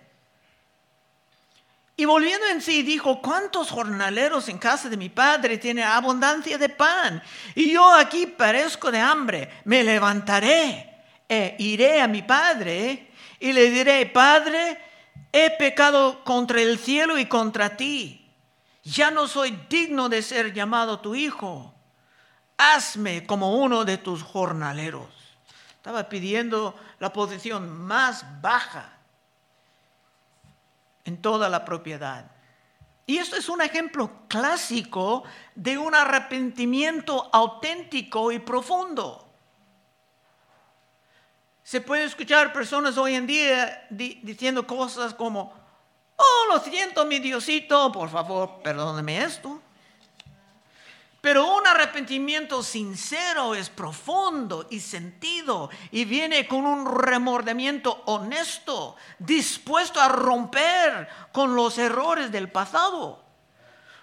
Y 1.96 2.06
volviendo 2.06 2.48
en 2.48 2.62
sí, 2.62 2.82
dijo, 2.82 3.22
¿cuántos 3.22 3.72
jornaleros 3.72 4.50
en 4.50 4.58
casa 4.58 4.90
de 4.90 4.98
mi 4.98 5.08
padre 5.08 5.58
tienen 5.58 5.86
abundancia 5.86 6.58
de 6.58 6.68
pan? 6.68 7.24
Y 7.56 7.72
yo 7.72 7.94
aquí 7.94 8.26
parezco 8.26 8.92
de 8.92 9.00
hambre. 9.00 9.62
Me 9.64 9.84
levantaré 9.86 10.90
e 11.30 11.56
iré 11.60 12.02
a 12.02 12.10
mi 12.10 12.24
padre 12.24 13.12
y 13.40 13.54
le 13.54 13.70
diré, 13.70 14.06
Padre, 14.08 14.93
he 15.32 15.50
pecado 15.52 16.24
contra 16.24 16.62
el 16.62 16.78
cielo 16.78 17.18
y 17.18 17.26
contra 17.26 17.76
ti. 17.76 18.32
Ya 18.84 19.12
no 19.12 19.28
soy 19.28 19.52
digno 19.70 20.10
de 20.10 20.22
ser 20.22 20.54
llamado 20.54 21.00
tu 21.00 21.16
hijo. 21.16 21.74
Hazme 22.58 23.26
como 23.26 23.56
uno 23.56 23.86
de 23.86 23.98
tus 23.98 24.22
jornaleros. 24.22 25.10
Estaba 25.76 26.08
pidiendo 26.08 26.76
la 27.00 27.12
posición 27.12 27.70
más 27.70 28.26
baja 28.42 28.94
en 31.06 31.22
toda 31.22 31.50
la 31.50 31.66
propiedad. 31.66 32.32
Y 33.06 33.18
esto 33.18 33.36
es 33.36 33.50
un 33.50 33.62
ejemplo 33.62 34.10
clásico 34.30 35.24
de 35.56 35.78
un 35.78 35.94
arrepentimiento 35.94 37.30
auténtico 37.34 38.32
y 38.32 38.40
profundo. 38.40 39.23
Se 41.64 41.80
puede 41.80 42.04
escuchar 42.04 42.52
personas 42.52 42.98
hoy 42.98 43.16
en 43.16 43.26
día 43.26 43.88
diciendo 43.90 44.68
cosas 44.68 45.14
como, 45.14 45.54
oh, 46.18 46.54
lo 46.54 46.60
siento, 46.60 47.06
mi 47.06 47.20
Diosito, 47.20 47.92
por 47.92 48.10
favor, 48.10 48.62
perdóneme 48.62 49.24
esto. 49.24 49.62
Pero 51.22 51.56
un 51.56 51.66
arrepentimiento 51.66 52.62
sincero 52.62 53.56
es 53.56 53.70
profundo 53.70 54.68
y 54.70 54.82
sentido 54.82 55.70
y 55.90 56.04
viene 56.04 56.46
con 56.50 56.66
un 56.66 56.86
remordimiento 56.86 58.04
honesto, 58.08 58.98
dispuesto 59.20 60.02
a 60.02 60.10
romper 60.10 61.08
con 61.32 61.56
los 61.56 61.78
errores 61.78 62.30
del 62.30 62.52
pasado. 62.52 63.24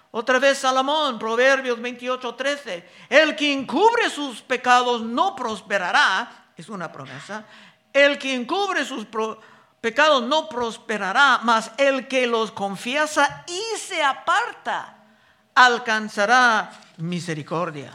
Otra 0.09 0.39
vez 0.39 0.57
Salomón, 0.57 1.19
Proverbios 1.19 1.79
28, 1.79 2.33
13, 2.33 2.89
el 3.09 3.35
que 3.35 3.53
encubre 3.53 4.09
sus 4.09 4.41
pecados 4.41 5.03
no 5.03 5.35
prosperará, 5.35 6.40
es 6.61 6.69
una 6.69 6.91
promesa. 6.91 7.45
El 7.91 8.17
que 8.17 8.33
encubre 8.33 8.85
sus 8.85 9.05
pecado 9.81 10.21
no 10.21 10.47
prosperará, 10.47 11.39
mas 11.43 11.71
el 11.77 12.07
que 12.07 12.27
los 12.27 12.51
confiesa 12.51 13.43
y 13.47 13.77
se 13.77 14.01
aparta 14.01 14.97
alcanzará 15.53 16.71
misericordia. 16.97 17.91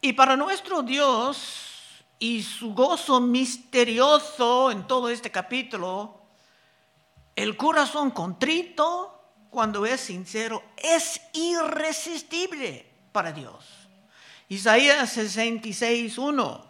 Y 0.00 0.12
para 0.12 0.36
nuestro 0.36 0.82
Dios 0.82 2.04
y 2.18 2.42
su 2.42 2.74
gozo 2.74 3.20
misterioso 3.20 4.70
en 4.70 4.86
todo 4.86 5.08
este 5.08 5.30
capítulo, 5.30 6.20
el 7.34 7.56
corazón 7.56 8.10
contrito, 8.10 9.18
cuando 9.48 9.86
es 9.86 10.00
sincero, 10.00 10.62
es 10.76 11.20
irresistible 11.32 12.90
para 13.12 13.32
Dios. 13.32 13.81
Isaías 14.52 15.10
66, 15.12 16.18
1. 16.18 16.64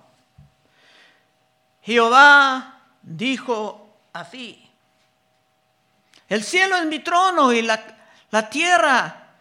Jehová 1.82 2.78
dijo 3.02 3.98
así, 4.12 4.70
el 6.28 6.44
cielo 6.44 6.76
es 6.76 6.86
mi 6.86 7.00
trono 7.00 7.52
y 7.52 7.60
la, 7.60 7.82
la 8.30 8.48
tierra 8.48 9.34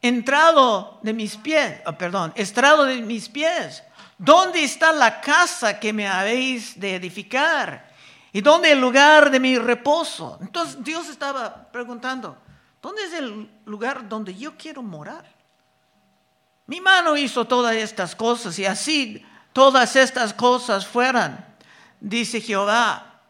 entrado 0.00 1.00
de 1.02 1.12
mis 1.12 1.36
pies, 1.38 1.80
oh, 1.86 1.92
perdón, 1.94 2.32
estrado 2.36 2.84
de 2.84 3.02
mis 3.02 3.28
pies. 3.28 3.82
¿Dónde 4.16 4.62
está 4.62 4.92
la 4.92 5.20
casa 5.20 5.80
que 5.80 5.92
me 5.92 6.06
habéis 6.06 6.78
de 6.78 6.94
edificar? 6.94 7.90
¿Y 8.32 8.42
dónde 8.42 8.70
el 8.70 8.80
lugar 8.80 9.28
de 9.28 9.40
mi 9.40 9.58
reposo? 9.58 10.38
Entonces 10.40 10.84
Dios 10.84 11.08
estaba 11.08 11.66
preguntando, 11.72 12.38
¿dónde 12.80 13.02
es 13.02 13.12
el 13.14 13.50
lugar 13.64 14.08
donde 14.08 14.36
yo 14.36 14.56
quiero 14.56 14.84
morar? 14.84 15.37
Mi 16.68 16.80
mano 16.80 17.16
hizo 17.16 17.46
todas 17.46 17.74
estas 17.74 18.14
cosas 18.14 18.56
y 18.60 18.64
así 18.64 19.24
todas 19.52 19.96
estas 19.96 20.32
cosas 20.32 20.86
fueran 20.86 21.48
dice 22.00 22.40
Jehová. 22.40 23.20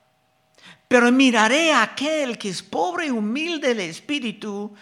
Pero 0.86 1.12
miraré 1.12 1.72
a 1.72 1.82
aquel 1.82 2.38
que 2.38 2.48
es 2.48 2.62
pobre 2.62 3.06
y 3.06 3.10
humilde 3.10 3.74
de 3.74 3.88
espíritu 3.88 4.74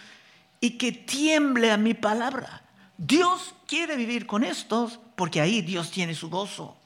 y 0.59 0.71
que 0.71 0.91
tiemble 0.91 1.71
a 1.71 1.77
mi 1.77 1.93
palabra. 1.93 2.63
Dios 2.97 3.53
quiere 3.67 3.95
vivir 3.95 4.25
con 4.25 4.43
estos 4.43 4.99
porque 5.15 5.41
ahí 5.41 5.61
Dios 5.61 5.91
tiene 5.91 6.15
su 6.15 6.29
gozo. 6.29 6.77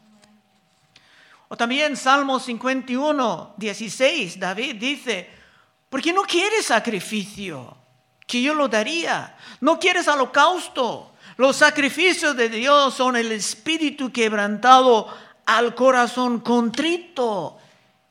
O 1.49 1.57
también 1.57 1.97
Salmo 1.97 2.39
51, 2.39 3.55
16, 3.57 4.39
David 4.39 4.75
dice, 4.77 5.29
porque 5.89 6.13
no 6.13 6.23
quieres 6.23 6.67
sacrificio, 6.67 7.77
que 8.25 8.41
yo 8.41 8.53
lo 8.53 8.69
daría. 8.69 9.35
No 9.59 9.77
quieres 9.77 10.07
holocausto. 10.07 11.10
Los 11.37 11.57
sacrificios 11.57 12.35
de 12.35 12.49
Dios 12.49 12.93
son 12.93 13.15
el 13.15 13.31
espíritu 13.31 14.11
quebrantado 14.11 15.07
al 15.45 15.75
corazón 15.75 16.39
contrito 16.39 17.57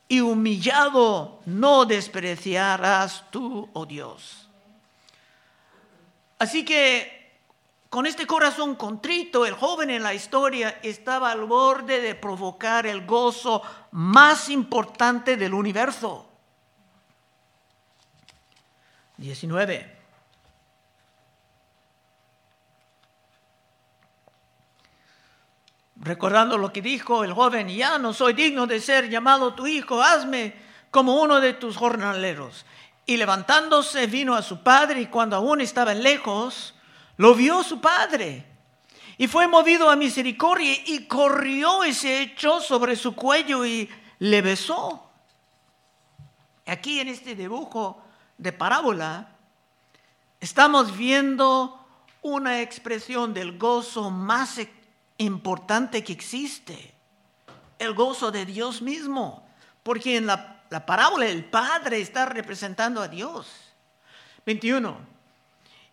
y 0.08 0.20
humillado, 0.20 1.40
no 1.46 1.84
despreciarás 1.84 3.30
tú, 3.30 3.68
oh 3.72 3.86
Dios. 3.86 4.48
Así 6.38 6.64
que 6.64 7.20
con 7.90 8.06
este 8.06 8.26
corazón 8.26 8.76
contrito, 8.76 9.44
el 9.46 9.54
joven 9.54 9.90
en 9.90 10.02
la 10.02 10.14
historia 10.14 10.78
estaba 10.82 11.32
al 11.32 11.44
borde 11.44 12.00
de 12.00 12.14
provocar 12.14 12.86
el 12.86 13.04
gozo 13.04 13.62
más 13.90 14.48
importante 14.48 15.36
del 15.36 15.54
universo. 15.54 16.28
19. 19.16 19.99
Recordando 26.00 26.56
lo 26.56 26.72
que 26.72 26.80
dijo 26.80 27.24
el 27.24 27.34
joven, 27.34 27.68
ya 27.68 27.98
no 27.98 28.14
soy 28.14 28.32
digno 28.32 28.66
de 28.66 28.80
ser 28.80 29.10
llamado 29.10 29.52
tu 29.52 29.66
hijo, 29.66 30.02
hazme 30.02 30.54
como 30.90 31.20
uno 31.20 31.40
de 31.40 31.52
tus 31.52 31.76
jornaleros. 31.76 32.64
Y 33.04 33.18
levantándose 33.18 34.06
vino 34.06 34.34
a 34.34 34.42
su 34.42 34.62
padre 34.62 35.02
y 35.02 35.06
cuando 35.06 35.36
aún 35.36 35.60
estaba 35.60 35.92
lejos, 35.92 36.74
lo 37.18 37.34
vio 37.34 37.62
su 37.62 37.82
padre. 37.82 38.46
Y 39.18 39.28
fue 39.28 39.46
movido 39.46 39.90
a 39.90 39.96
misericordia 39.96 40.72
y 40.86 41.06
corrió 41.06 41.84
y 41.84 41.92
se 41.92 42.22
echó 42.22 42.60
sobre 42.62 42.96
su 42.96 43.14
cuello 43.14 43.66
y 43.66 43.90
le 44.20 44.40
besó. 44.40 45.06
Aquí 46.66 47.00
en 47.00 47.08
este 47.08 47.34
dibujo 47.34 48.02
de 48.38 48.52
parábola 48.52 49.28
estamos 50.40 50.96
viendo 50.96 51.78
una 52.22 52.62
expresión 52.62 53.34
del 53.34 53.58
gozo 53.58 54.10
más 54.10 54.56
importante 55.20 56.02
que 56.02 56.12
existe, 56.12 56.94
el 57.78 57.94
gozo 57.94 58.30
de 58.30 58.44
Dios 58.46 58.82
mismo, 58.82 59.46
porque 59.82 60.16
en 60.16 60.26
la, 60.26 60.62
la 60.70 60.84
parábola 60.84 61.26
el 61.26 61.44
Padre 61.44 62.00
está 62.00 62.26
representando 62.26 63.00
a 63.00 63.08
Dios. 63.08 63.46
21. 64.46 64.96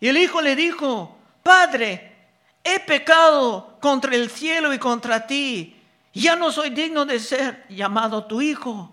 Y 0.00 0.08
el 0.08 0.16
Hijo 0.16 0.40
le 0.40 0.56
dijo, 0.56 1.16
Padre, 1.42 2.16
he 2.62 2.80
pecado 2.80 3.78
contra 3.80 4.14
el 4.14 4.30
cielo 4.30 4.72
y 4.72 4.78
contra 4.78 5.26
ti, 5.26 5.76
ya 6.12 6.36
no 6.36 6.50
soy 6.50 6.70
digno 6.70 7.04
de 7.04 7.20
ser 7.20 7.66
llamado 7.68 8.24
tu 8.24 8.40
Hijo. 8.40 8.92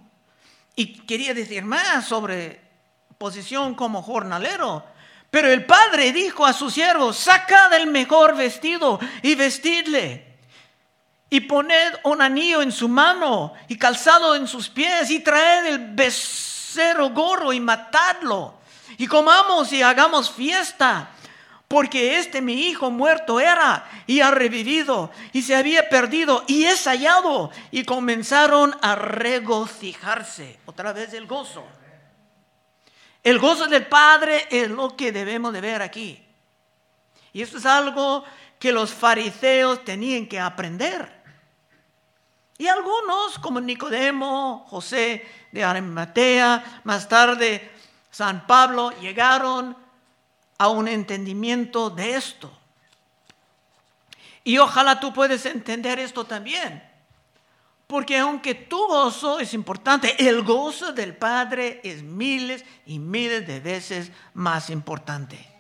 Y 0.76 1.00
quería 1.02 1.34
decir 1.34 1.64
más 1.64 2.06
sobre 2.06 2.62
posición 3.18 3.76
como 3.76 4.02
jornalero. 4.02 4.86
Pero 5.36 5.52
el 5.52 5.66
padre 5.66 6.14
dijo 6.14 6.46
a 6.46 6.54
su 6.54 6.72
siervo, 6.72 7.12
sacad 7.12 7.74
el 7.74 7.88
mejor 7.88 8.38
vestido 8.38 9.02
y 9.22 9.36
vestidle. 9.36 10.26
Y 11.30 11.42
poned 11.42 11.94
un 12.06 12.22
anillo 12.22 12.62
en 12.62 12.72
su 12.72 12.88
mano 12.88 13.52
y 13.68 13.78
calzado 13.78 14.34
en 14.36 14.48
sus 14.48 14.70
pies 14.70 15.12
y 15.12 15.20
traed 15.20 15.66
el 15.66 15.94
becerro 15.94 17.10
gorro 17.10 17.52
y 17.52 17.60
matadlo. 17.60 18.54
Y 18.98 19.08
comamos 19.08 19.74
y 19.74 19.82
hagamos 19.82 20.32
fiesta. 20.32 21.10
Porque 21.68 22.18
este 22.18 22.42
mi 22.42 22.70
hijo 22.70 22.90
muerto 22.90 23.42
era 23.42 23.90
y 24.08 24.22
ha 24.22 24.32
revivido 24.32 25.12
y 25.34 25.42
se 25.42 25.54
había 25.54 25.90
perdido 25.90 26.46
y 26.48 26.64
es 26.64 26.86
hallado. 26.86 27.52
Y 27.72 27.84
comenzaron 27.84 28.74
a 28.82 28.96
regocijarse. 28.96 30.60
Otra 30.66 30.94
vez 30.94 31.14
el 31.14 31.28
gozo. 31.28 31.66
El 33.26 33.40
gozo 33.40 33.66
del 33.66 33.88
Padre 33.88 34.48
es 34.52 34.70
lo 34.70 34.96
que 34.96 35.12
debemos 35.12 35.52
de 35.52 35.60
ver 35.60 35.82
aquí. 35.82 36.24
Y 37.34 37.42
esto 37.42 37.58
es 37.58 37.66
algo 37.66 38.24
que 38.60 38.72
los 38.72 38.94
fariseos 38.94 39.84
tenían 39.84 40.28
que 40.28 40.40
aprender. 40.40 41.12
Y 42.60 42.68
algunos, 42.68 43.40
como 43.42 43.60
Nicodemo, 43.60 44.68
José 44.70 45.28
de 45.52 45.64
Arimatea, 45.64 46.82
más 46.84 47.10
tarde 47.10 47.72
San 48.12 48.46
Pablo, 48.46 48.92
llegaron 49.02 49.76
a 50.60 50.68
un 50.70 50.88
entendimiento 50.88 51.90
de 51.90 52.18
esto. 52.18 52.56
Y 54.44 54.60
ojalá 54.60 55.00
tú 55.00 55.12
puedes 55.12 55.48
entender 55.48 55.98
esto 55.98 56.26
también. 56.26 56.85
Porque 57.88 58.18
aunque 58.18 58.56
tu 58.56 58.88
gozo 58.88 59.40
es 59.40 59.54
importante, 59.54 60.16
el 60.28 60.42
gozo 60.42 60.92
del 60.92 61.16
Padre 61.16 61.82
es 61.84 62.02
miles 62.02 62.66
y 62.86 62.98
miles 62.98 63.46
de 63.46 63.60
veces 63.60 64.12
más 64.34 64.70
importante. 64.70 65.54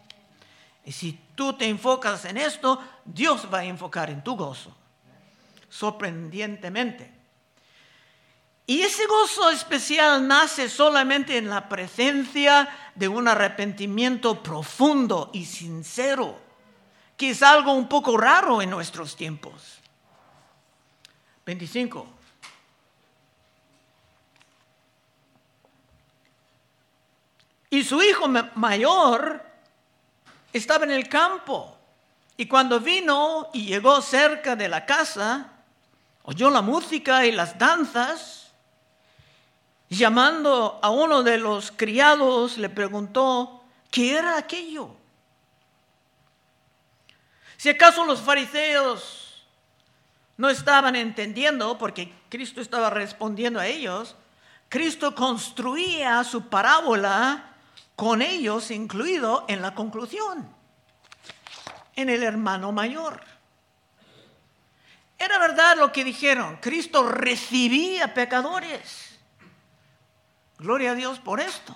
Y 0.85 0.91
si 0.91 1.19
tú 1.35 1.53
te 1.53 1.67
enfocas 1.67 2.25
en 2.25 2.38
esto, 2.38 2.81
Dios 3.03 3.47
va 3.53 3.59
a 3.59 3.65
enfocar 3.65 4.09
en 4.09 4.23
tu 4.23 4.35
gozo. 4.35 4.75
Sorprendentemente. 5.69 7.11
Y 8.67 8.81
ese 8.81 9.05
gozo 9.05 9.51
especial 9.51 10.27
nace 10.27 10.69
solamente 10.69 11.38
en 11.38 11.49
la 11.49 11.69
presencia 11.69 12.67
de 12.95 13.07
un 13.07 13.27
arrepentimiento 13.27 14.41
profundo 14.41 15.29
y 15.33 15.45
sincero, 15.45 16.39
que 17.15 17.29
es 17.31 17.43
algo 17.43 17.73
un 17.73 17.88
poco 17.88 18.17
raro 18.17 18.63
en 18.63 18.71
nuestros 18.71 19.15
tiempos. 19.15 19.79
25. 21.45 22.14
Y 27.75 27.83
su 27.83 28.01
hijo 28.01 28.29
mayor 28.29 29.45
estaba 30.53 30.85
en 30.85 30.91
el 30.91 31.09
campo. 31.09 31.77
Y 32.38 32.45
cuando 32.45 32.79
vino 32.79 33.49
y 33.51 33.65
llegó 33.65 34.01
cerca 34.01 34.55
de 34.55 34.69
la 34.69 34.85
casa, 34.85 35.51
oyó 36.23 36.49
la 36.49 36.61
música 36.61 37.25
y 37.25 37.33
las 37.33 37.57
danzas. 37.57 38.53
Llamando 39.89 40.79
a 40.81 40.89
uno 40.89 41.21
de 41.21 41.38
los 41.38 41.69
criados, 41.69 42.57
le 42.57 42.69
preguntó, 42.69 43.61
¿qué 43.91 44.19
era 44.19 44.38
aquello? 44.38 44.95
Si 47.57 47.67
acaso 47.67 48.05
los 48.05 48.21
fariseos 48.21 49.43
no 50.38 50.49
estaban 50.49 50.95
entendiendo, 50.95 51.77
porque 51.77 52.13
Cristo 52.29 52.61
estaba 52.61 52.89
respondiendo 52.89 53.59
a 53.59 53.67
ellos, 53.67 54.15
Cristo 54.69 55.13
construía 55.13 56.23
su 56.23 56.47
parábola 56.47 57.51
con 57.95 58.21
ellos 58.21 58.71
incluido 58.71 59.45
en 59.47 59.62
la 59.62 59.73
conclusión, 59.73 60.49
en 61.95 62.10
el 62.10 62.23
hermano 62.23 62.71
mayor. 62.71 63.21
Era 65.17 65.39
verdad 65.39 65.77
lo 65.77 65.91
que 65.91 66.03
dijeron. 66.03 66.58
Cristo 66.58 67.08
recibía 67.08 68.13
pecadores. 68.13 69.17
Gloria 70.58 70.91
a 70.91 70.95
Dios 70.95 71.19
por 71.19 71.39
esto. 71.39 71.73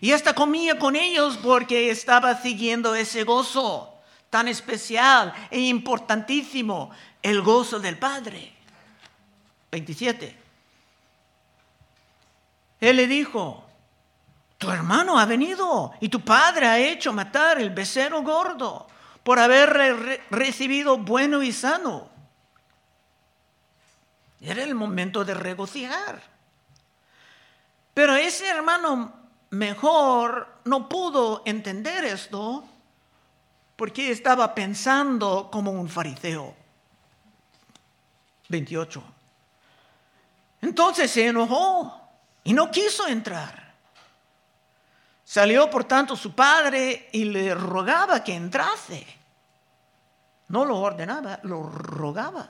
Y 0.00 0.12
hasta 0.12 0.34
comía 0.34 0.78
con 0.78 0.96
ellos 0.96 1.38
porque 1.42 1.90
estaba 1.90 2.40
siguiendo 2.40 2.94
ese 2.94 3.24
gozo 3.24 3.90
tan 4.30 4.48
especial 4.48 5.32
e 5.50 5.60
importantísimo, 5.60 6.90
el 7.22 7.40
gozo 7.42 7.78
del 7.78 7.96
Padre. 7.96 8.52
27. 9.70 10.36
Él 12.80 12.96
le 12.96 13.06
dijo, 13.06 13.63
tu 14.64 14.70
hermano 14.70 15.18
ha 15.18 15.26
venido 15.26 15.92
y 16.00 16.08
tu 16.08 16.20
padre 16.20 16.66
ha 16.66 16.78
hecho 16.78 17.12
matar 17.12 17.60
el 17.60 17.68
becerro 17.68 18.22
gordo 18.22 18.86
por 19.22 19.38
haber 19.38 20.24
recibido 20.30 20.96
bueno 20.96 21.42
y 21.42 21.52
sano. 21.52 22.08
Era 24.40 24.62
el 24.62 24.74
momento 24.74 25.24
de 25.24 25.34
regocijar. 25.34 26.22
Pero 27.92 28.16
ese 28.16 28.48
hermano 28.48 29.12
mejor 29.50 30.60
no 30.64 30.88
pudo 30.88 31.42
entender 31.44 32.04
esto 32.04 32.64
porque 33.76 34.10
estaba 34.10 34.54
pensando 34.54 35.50
como 35.50 35.72
un 35.72 35.88
fariseo. 35.90 36.54
28. 38.48 39.02
Entonces 40.62 41.10
se 41.10 41.26
enojó 41.26 42.00
y 42.44 42.54
no 42.54 42.70
quiso 42.70 43.06
entrar. 43.06 43.63
Salió 45.24 45.70
por 45.70 45.84
tanto 45.84 46.16
su 46.16 46.34
padre 46.34 47.08
y 47.12 47.24
le 47.24 47.54
rogaba 47.54 48.22
que 48.22 48.34
entrase. 48.34 49.06
No 50.48 50.64
lo 50.64 50.78
ordenaba, 50.78 51.40
lo 51.42 51.62
rogaba. 51.62 52.48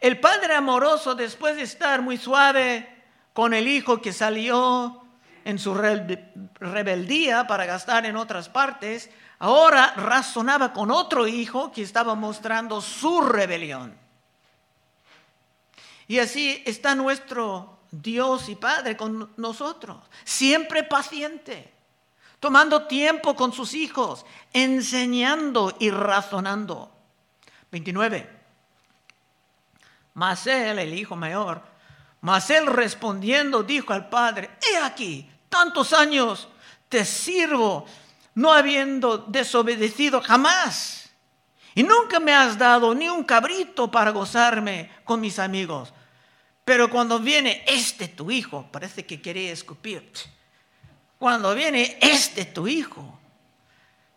El 0.00 0.20
padre 0.20 0.54
amoroso, 0.54 1.14
después 1.14 1.56
de 1.56 1.62
estar 1.62 2.00
muy 2.00 2.16
suave 2.16 3.02
con 3.32 3.54
el 3.54 3.66
hijo 3.66 4.00
que 4.00 4.12
salió 4.12 5.02
en 5.44 5.58
su 5.58 5.74
rebeldía 5.74 7.46
para 7.46 7.66
gastar 7.66 8.06
en 8.06 8.16
otras 8.16 8.48
partes, 8.48 9.10
ahora 9.38 9.94
razonaba 9.96 10.72
con 10.72 10.90
otro 10.90 11.26
hijo 11.26 11.72
que 11.72 11.82
estaba 11.82 12.14
mostrando 12.14 12.80
su 12.80 13.22
rebelión. 13.22 13.96
Y 16.08 16.20
así 16.20 16.62
está 16.66 16.94
nuestro 16.94 17.75
Dios 17.90 18.48
y 18.48 18.56
Padre 18.56 18.96
con 18.96 19.32
nosotros, 19.36 19.98
siempre 20.24 20.82
paciente, 20.82 21.72
tomando 22.40 22.86
tiempo 22.86 23.34
con 23.34 23.52
sus 23.52 23.74
hijos, 23.74 24.24
enseñando 24.52 25.76
y 25.78 25.90
razonando. 25.90 26.92
29. 27.70 28.30
Mas 30.14 30.46
él, 30.46 30.78
el 30.78 30.94
hijo 30.94 31.16
mayor, 31.16 31.62
mas 32.20 32.50
él 32.50 32.66
respondiendo 32.66 33.62
dijo 33.62 33.92
al 33.92 34.08
padre, 34.08 34.50
he 34.70 34.78
aquí, 34.78 35.30
tantos 35.48 35.92
años 35.92 36.48
te 36.88 37.04
sirvo, 37.04 37.86
no 38.34 38.52
habiendo 38.52 39.18
desobedecido 39.18 40.20
jamás. 40.20 41.10
Y 41.74 41.82
nunca 41.82 42.18
me 42.20 42.34
has 42.34 42.56
dado 42.56 42.94
ni 42.94 43.08
un 43.08 43.24
cabrito 43.24 43.90
para 43.90 44.10
gozarme 44.10 44.90
con 45.04 45.20
mis 45.20 45.38
amigos. 45.38 45.92
Pero 46.66 46.90
cuando 46.90 47.20
viene 47.20 47.62
este 47.68 48.08
tu 48.08 48.28
hijo, 48.28 48.66
parece 48.72 49.06
que 49.06 49.22
quería 49.22 49.52
escupir. 49.52 50.10
Cuando 51.16 51.54
viene 51.54 51.96
este 52.00 52.44
tu 52.44 52.66
hijo, 52.66 53.20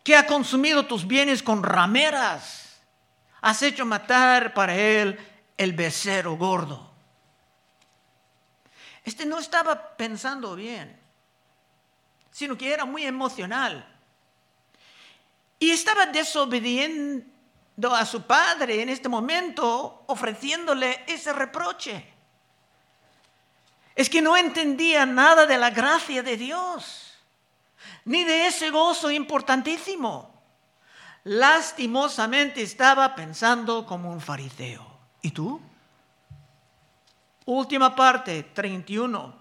que 0.02 0.16
ha 0.16 0.26
consumido 0.26 0.84
tus 0.84 1.06
bienes 1.06 1.44
con 1.44 1.62
rameras, 1.62 2.80
has 3.40 3.62
hecho 3.62 3.86
matar 3.86 4.52
para 4.52 4.74
él 4.74 5.16
el 5.56 5.74
becerro 5.74 6.36
gordo. 6.36 6.90
Este 9.04 9.24
no 9.24 9.38
estaba 9.38 9.96
pensando 9.96 10.56
bien, 10.56 10.98
sino 12.32 12.58
que 12.58 12.72
era 12.72 12.84
muy 12.84 13.04
emocional. 13.04 13.86
Y 15.60 15.70
estaba 15.70 16.06
desobediendo 16.06 17.24
a 17.94 18.04
su 18.04 18.22
padre 18.22 18.82
en 18.82 18.88
este 18.88 19.08
momento, 19.08 20.02
ofreciéndole 20.08 21.04
ese 21.06 21.32
reproche 21.32 22.18
es 24.00 24.08
que 24.08 24.22
no 24.22 24.34
entendía 24.34 25.04
nada 25.04 25.44
de 25.44 25.58
la 25.58 25.68
gracia 25.68 26.22
de 26.22 26.38
Dios, 26.38 27.12
ni 28.06 28.24
de 28.24 28.46
ese 28.46 28.70
gozo 28.70 29.10
importantísimo. 29.10 30.42
Lastimosamente 31.24 32.62
estaba 32.62 33.14
pensando 33.14 33.84
como 33.84 34.10
un 34.10 34.22
fariseo. 34.22 34.86
¿Y 35.20 35.32
tú? 35.32 35.60
Última 37.44 37.94
parte, 37.94 38.44
31. 38.54 39.34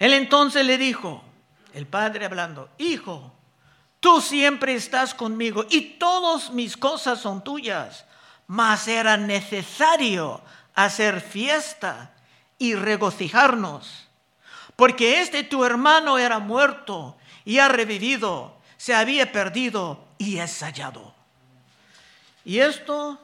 Él 0.00 0.12
entonces 0.14 0.66
le 0.66 0.78
dijo, 0.78 1.22
el 1.72 1.86
padre 1.86 2.24
hablando, 2.24 2.68
hijo, 2.78 3.32
tú 4.00 4.20
siempre 4.20 4.74
estás 4.74 5.14
conmigo 5.14 5.66
y 5.70 5.98
todas 6.00 6.50
mis 6.50 6.76
cosas 6.76 7.20
son 7.20 7.44
tuyas, 7.44 8.04
mas 8.48 8.88
era 8.88 9.16
necesario 9.16 10.42
hacer 10.74 11.20
fiesta 11.20 12.12
y 12.58 12.74
regocijarnos, 12.74 14.08
porque 14.76 15.20
este 15.20 15.42
tu 15.42 15.64
hermano 15.64 16.18
era 16.18 16.38
muerto 16.38 17.16
y 17.44 17.58
ha 17.58 17.68
revivido, 17.68 18.56
se 18.76 18.94
había 18.94 19.30
perdido 19.32 20.04
y 20.18 20.38
es 20.38 20.60
hallado. 20.60 21.14
Y 22.44 22.58
esto 22.58 23.20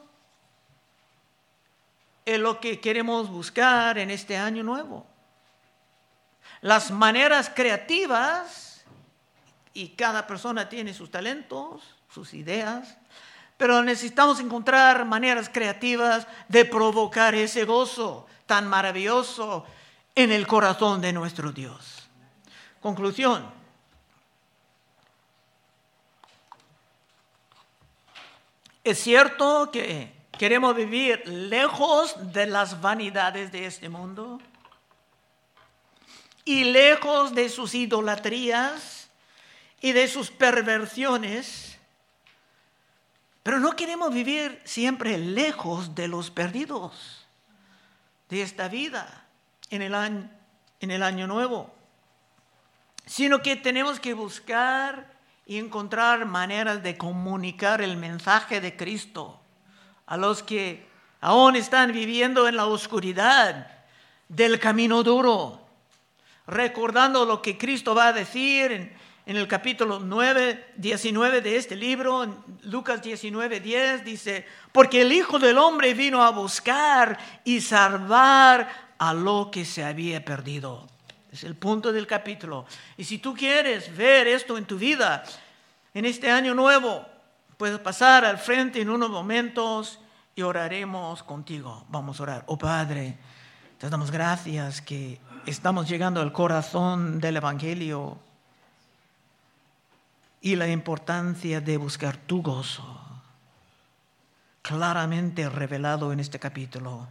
es 2.25 2.39
lo 2.39 2.59
que 2.59 2.79
queremos 2.79 3.29
buscar 3.29 3.97
en 3.97 4.09
este 4.09 4.37
año 4.37 4.63
nuevo. 4.63 5.05
Las 6.61 6.91
maneras 6.91 7.51
creativas, 7.53 8.69
y 9.73 9.89
cada 9.89 10.27
persona 10.27 10.67
tiene 10.67 10.93
sus 10.93 11.09
talentos, 11.09 11.81
sus 12.13 12.33
ideas, 12.33 12.97
pero 13.59 13.83
necesitamos 13.83 14.39
encontrar 14.39 15.03
maneras 15.03 15.49
creativas 15.49 16.25
de 16.47 16.63
provocar 16.63 17.35
ese 17.35 17.65
gozo 17.65 18.25
tan 18.45 18.65
maravilloso 18.69 19.65
en 20.15 20.31
el 20.31 20.47
corazón 20.47 21.01
de 21.01 21.11
nuestro 21.11 21.51
Dios. 21.51 22.07
Conclusión. 22.79 23.45
Es 28.81 28.97
cierto 28.97 29.69
que 29.73 30.13
queremos 30.37 30.73
vivir 30.73 31.27
lejos 31.27 32.15
de 32.31 32.45
las 32.45 32.79
vanidades 32.79 33.51
de 33.51 33.65
este 33.65 33.89
mundo 33.89 34.39
y 36.45 36.63
lejos 36.63 37.35
de 37.35 37.49
sus 37.49 37.75
idolatrías 37.75 39.09
y 39.81 39.91
de 39.91 40.07
sus 40.07 40.31
perversiones 40.31 41.68
pero 43.49 43.59
no 43.59 43.75
queremos 43.75 44.13
vivir 44.13 44.61
siempre 44.63 45.17
lejos 45.17 45.95
de 45.95 46.07
los 46.07 46.29
perdidos 46.29 47.25
de 48.29 48.43
esta 48.43 48.67
vida 48.67 49.25
en 49.71 49.81
el 49.81 49.95
año, 49.95 50.29
en 50.79 50.91
el 50.91 51.01
año 51.01 51.25
nuevo, 51.25 51.73
sino 53.07 53.41
que 53.41 53.55
tenemos 53.55 53.99
que 53.99 54.13
buscar 54.13 55.17
y 55.47 55.57
encontrar 55.57 56.25
maneras 56.25 56.83
de 56.83 56.95
comunicar 56.95 57.81
el 57.81 57.97
mensaje 57.97 58.61
de 58.61 58.77
Cristo 58.77 59.41
a 60.05 60.15
los 60.15 60.43
que 60.43 60.87
aún 61.19 61.55
están 61.55 61.91
viviendo 61.91 62.47
en 62.47 62.55
la 62.55 62.67
oscuridad 62.67 63.65
del 64.27 64.59
camino 64.59 65.01
duro, 65.01 65.67
recordando 66.45 67.25
lo 67.25 67.41
que 67.41 67.57
Cristo 67.57 67.95
va 67.95 68.09
a 68.09 68.13
decir 68.13 68.71
en 68.71 68.93
en 69.29 69.37
el 69.37 69.47
capítulo 69.47 69.99
9, 69.99 70.73
19 70.77 71.41
de 71.41 71.55
este 71.55 71.75
libro, 71.75 72.23
en 72.23 72.35
Lucas 72.63 72.99
19, 72.99 73.59
10, 73.59 74.03
dice, 74.03 74.43
porque 74.71 75.03
el 75.03 75.11
Hijo 75.11 75.37
del 75.37 75.59
Hombre 75.59 75.93
vino 75.93 76.23
a 76.23 76.31
buscar 76.31 77.15
y 77.43 77.61
salvar 77.61 78.95
a 78.97 79.13
lo 79.13 79.51
que 79.51 79.65
se 79.65 79.83
había 79.85 80.25
perdido. 80.25 80.87
Es 81.31 81.43
el 81.43 81.53
punto 81.53 81.93
del 81.93 82.07
capítulo. 82.07 82.65
Y 82.97 83.03
si 83.03 83.19
tú 83.19 83.35
quieres 83.35 83.95
ver 83.95 84.25
esto 84.25 84.57
en 84.57 84.65
tu 84.65 84.79
vida, 84.79 85.23
en 85.93 86.05
este 86.05 86.31
año 86.31 86.55
nuevo, 86.55 87.05
puedes 87.55 87.77
pasar 87.77 88.25
al 88.25 88.39
frente 88.39 88.81
en 88.81 88.89
unos 88.89 89.11
momentos 89.11 89.99
y 90.33 90.41
oraremos 90.41 91.21
contigo. 91.21 91.85
Vamos 91.89 92.19
a 92.19 92.23
orar. 92.23 92.43
Oh 92.47 92.57
Padre, 92.57 93.15
te 93.77 93.91
damos 93.91 94.09
gracias 94.09 94.81
que 94.81 95.19
estamos 95.45 95.87
llegando 95.87 96.19
al 96.19 96.31
corazón 96.31 97.19
del 97.19 97.37
Evangelio 97.37 98.17
y 100.41 100.55
la 100.55 100.67
importancia 100.67 101.61
de 101.61 101.77
buscar 101.77 102.17
tu 102.17 102.41
gozo, 102.41 102.99
claramente 104.61 105.49
revelado 105.49 106.13
en 106.13 106.19
este 106.19 106.39
capítulo. 106.39 107.07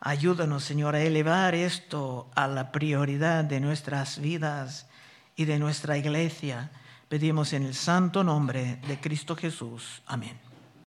Ayúdanos, 0.00 0.64
Señor, 0.64 0.94
a 0.94 1.00
elevar 1.00 1.54
esto 1.54 2.30
a 2.34 2.46
la 2.46 2.70
prioridad 2.70 3.44
de 3.44 3.60
nuestras 3.60 4.20
vidas 4.20 4.86
y 5.36 5.44
de 5.46 5.58
nuestra 5.58 5.96
iglesia. 5.98 6.70
Pedimos 7.08 7.52
en 7.52 7.64
el 7.64 7.74
santo 7.74 8.22
nombre 8.24 8.76
de 8.86 9.00
Cristo 9.00 9.36
Jesús. 9.36 10.02
Amén. 10.06 10.45